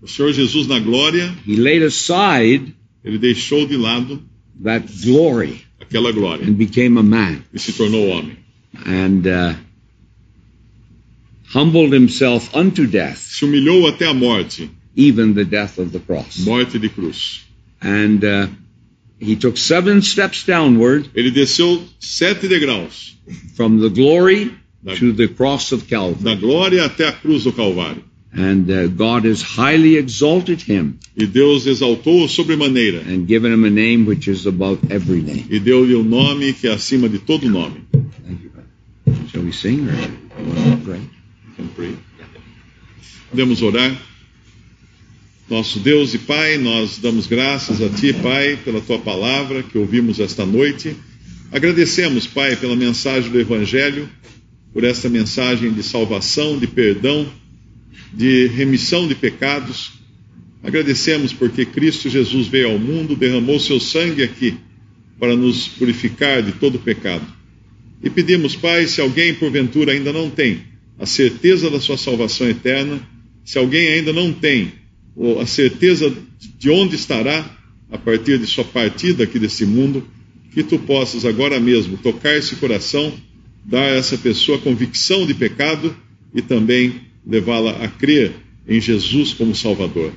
O 0.02 0.06
Senhor 0.08 0.32
Jesus 0.32 0.66
na 0.66 0.80
glória, 0.80 1.32
he 1.44 1.54
laid 1.56 1.82
aside 1.84 2.74
ele 3.04 3.18
deixou 3.18 3.66
de 3.66 3.76
lado 3.76 4.22
that 4.62 4.86
glory 5.04 5.60
aquela 5.80 6.12
glória 6.12 6.44
and 6.46 6.54
became 6.56 6.98
a 6.98 7.02
man 7.02 7.42
e 7.52 7.58
se 7.58 7.72
tornou 7.72 8.08
homem. 8.10 8.36
and 8.86 9.26
uh, 9.26 9.54
humbled 11.54 11.92
himself 11.92 12.54
unto 12.54 12.86
death, 12.86 13.18
Se 13.18 13.44
humilhou 13.44 13.86
até 13.88 14.06
a 14.06 14.14
morte, 14.14 14.70
even 14.96 15.34
the 15.34 15.44
death 15.44 15.78
of 15.78 15.92
the 15.92 16.00
cross. 16.00 16.38
morte 16.38 16.78
de 16.78 16.88
cruz. 16.88 17.44
And 17.80 18.24
uh, 18.24 18.48
he 19.20 19.36
took 19.36 19.56
seven 19.56 20.02
steps 20.02 20.44
downward 20.44 21.08
Ele 21.14 21.30
desceu 21.30 21.82
sete 22.00 22.48
degraus, 22.48 23.14
from 23.54 23.78
the 23.80 23.88
glory 23.88 24.50
da, 24.82 24.94
to 24.96 25.12
the 25.12 25.28
cross 25.28 25.72
of 25.72 25.86
Calvary. 25.88 26.24
da 26.24 26.34
glória 26.34 26.84
até 26.84 27.06
a 27.08 27.12
cruz 27.12 27.44
do 27.44 27.52
Calvário. 27.52 28.02
And 28.32 28.70
uh, 28.70 28.88
God 28.88 29.24
has 29.24 29.40
highly 29.42 29.96
exalted 29.96 30.60
him 30.60 30.98
E 31.16 31.26
Deus 31.26 31.66
exaltou-o 31.66 32.28
sobremaneira 32.28 33.00
and 33.08 33.26
given 33.26 33.52
him 33.52 33.64
a 33.64 33.70
name 33.70 34.04
which 34.06 34.28
is 34.28 34.46
above 34.46 34.78
every 34.90 35.22
name. 35.22 35.46
e 35.50 35.58
deu-lhe 35.58 35.94
o 35.94 36.04
nome 36.04 36.52
que 36.52 36.68
é 36.68 36.72
acima 36.72 37.08
de 37.08 37.18
todo 37.18 37.48
nome. 37.48 37.80
Thank 37.92 38.42
you. 38.44 38.50
brother. 38.50 39.28
Shall 39.30 39.42
we 39.42 39.52
sing 39.52 39.88
or 39.88 40.76
pray? 40.84 41.00
Can 41.56 41.68
pray. 41.74 41.94
Podemos 43.30 43.62
orar. 43.62 43.96
Nosso 45.48 45.80
Deus 45.80 46.12
e 46.12 46.18
Pai, 46.18 46.58
nós 46.58 46.98
damos 46.98 47.26
graças 47.26 47.80
a 47.80 47.88
Ti, 47.88 48.12
Pai, 48.12 48.58
pela 48.62 48.82
Tua 48.82 48.98
palavra 48.98 49.62
que 49.62 49.78
ouvimos 49.78 50.20
esta 50.20 50.44
noite. 50.44 50.94
Agradecemos, 51.50 52.26
Pai, 52.26 52.54
pela 52.56 52.76
mensagem 52.76 53.30
do 53.30 53.40
Evangelho, 53.40 54.06
por 54.74 54.84
esta 54.84 55.08
mensagem 55.08 55.72
de 55.72 55.82
salvação, 55.82 56.58
de 56.58 56.66
perdão, 56.66 57.26
de 58.12 58.46
remissão 58.48 59.06
de 59.06 59.14
pecados. 59.14 59.92
Agradecemos 60.62 61.32
porque 61.32 61.64
Cristo 61.64 62.08
Jesus 62.08 62.46
veio 62.46 62.70
ao 62.70 62.78
mundo, 62.78 63.16
derramou 63.16 63.60
seu 63.60 63.78
sangue 63.78 64.22
aqui 64.22 64.54
para 65.18 65.36
nos 65.36 65.68
purificar 65.68 66.42
de 66.42 66.52
todo 66.52 66.78
pecado. 66.78 67.26
E 68.02 68.08
pedimos, 68.08 68.54
Pai, 68.54 68.86
se 68.86 69.00
alguém 69.00 69.34
porventura 69.34 69.92
ainda 69.92 70.12
não 70.12 70.30
tem 70.30 70.62
a 70.98 71.06
certeza 71.06 71.70
da 71.70 71.80
sua 71.80 71.96
salvação 71.96 72.48
eterna, 72.48 73.00
se 73.44 73.58
alguém 73.58 73.88
ainda 73.88 74.12
não 74.12 74.32
tem 74.32 74.72
a 75.40 75.46
certeza 75.46 76.12
de 76.58 76.70
onde 76.70 76.94
estará 76.94 77.48
a 77.90 77.98
partir 77.98 78.38
de 78.38 78.46
sua 78.46 78.64
partida 78.64 79.24
aqui 79.24 79.38
desse 79.38 79.64
mundo, 79.64 80.06
que 80.52 80.62
tu 80.62 80.78
possas 80.78 81.24
agora 81.24 81.58
mesmo 81.58 81.96
tocar 81.96 82.36
esse 82.36 82.56
coração, 82.56 83.12
dar 83.64 83.82
a 83.82 83.96
essa 83.96 84.16
pessoa 84.16 84.58
convicção 84.58 85.26
de 85.26 85.34
pecado 85.34 85.96
e 86.34 86.42
também 86.42 87.07
levá-la 87.28 87.84
a 87.84 87.88
crer 87.88 88.32
em 88.66 88.80
Jesus 88.80 89.34
como 89.34 89.54
Salvador. 89.54 90.12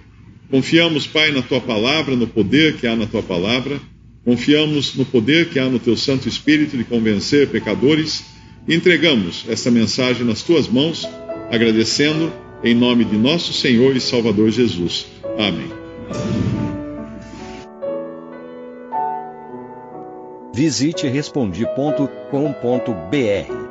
Confiamos, 0.50 1.08
Pai, 1.08 1.32
na 1.32 1.42
tua 1.42 1.62
palavra, 1.62 2.16
no 2.16 2.28
poder 2.28 2.78
que 2.78 2.88
há 2.88 2.96
na 2.96 3.06
tua 3.06 3.24
palavra. 3.24 3.80
Confiamos 4.24 4.96
no 4.96 5.06
poder 5.06 5.50
que 5.50 5.60
há 5.60 5.70
no 5.70 5.80
teu 5.80 5.98
Santo 5.98 6.28
Espírito 6.28 6.78
de 6.78 6.84
convencer 6.84 7.50
pecadores. 7.50 8.24
E 8.68 8.76
entregamos 8.76 9.46
esta 9.50 9.72
mensagem 9.72 10.26
nas 10.26 10.44
tuas 10.44 10.68
mãos, 10.68 11.08
agradecendo 11.50 12.32
em 12.64 12.76
nome 12.76 13.06
de 13.06 13.18
nosso 13.18 13.54
Senhor 13.54 13.96
e 13.96 14.02
Salvador 14.02 14.52
Jesus. 14.52 15.08
Amém. 15.38 15.72
Visite 20.54 21.08
respondi.com.br. 21.08 23.71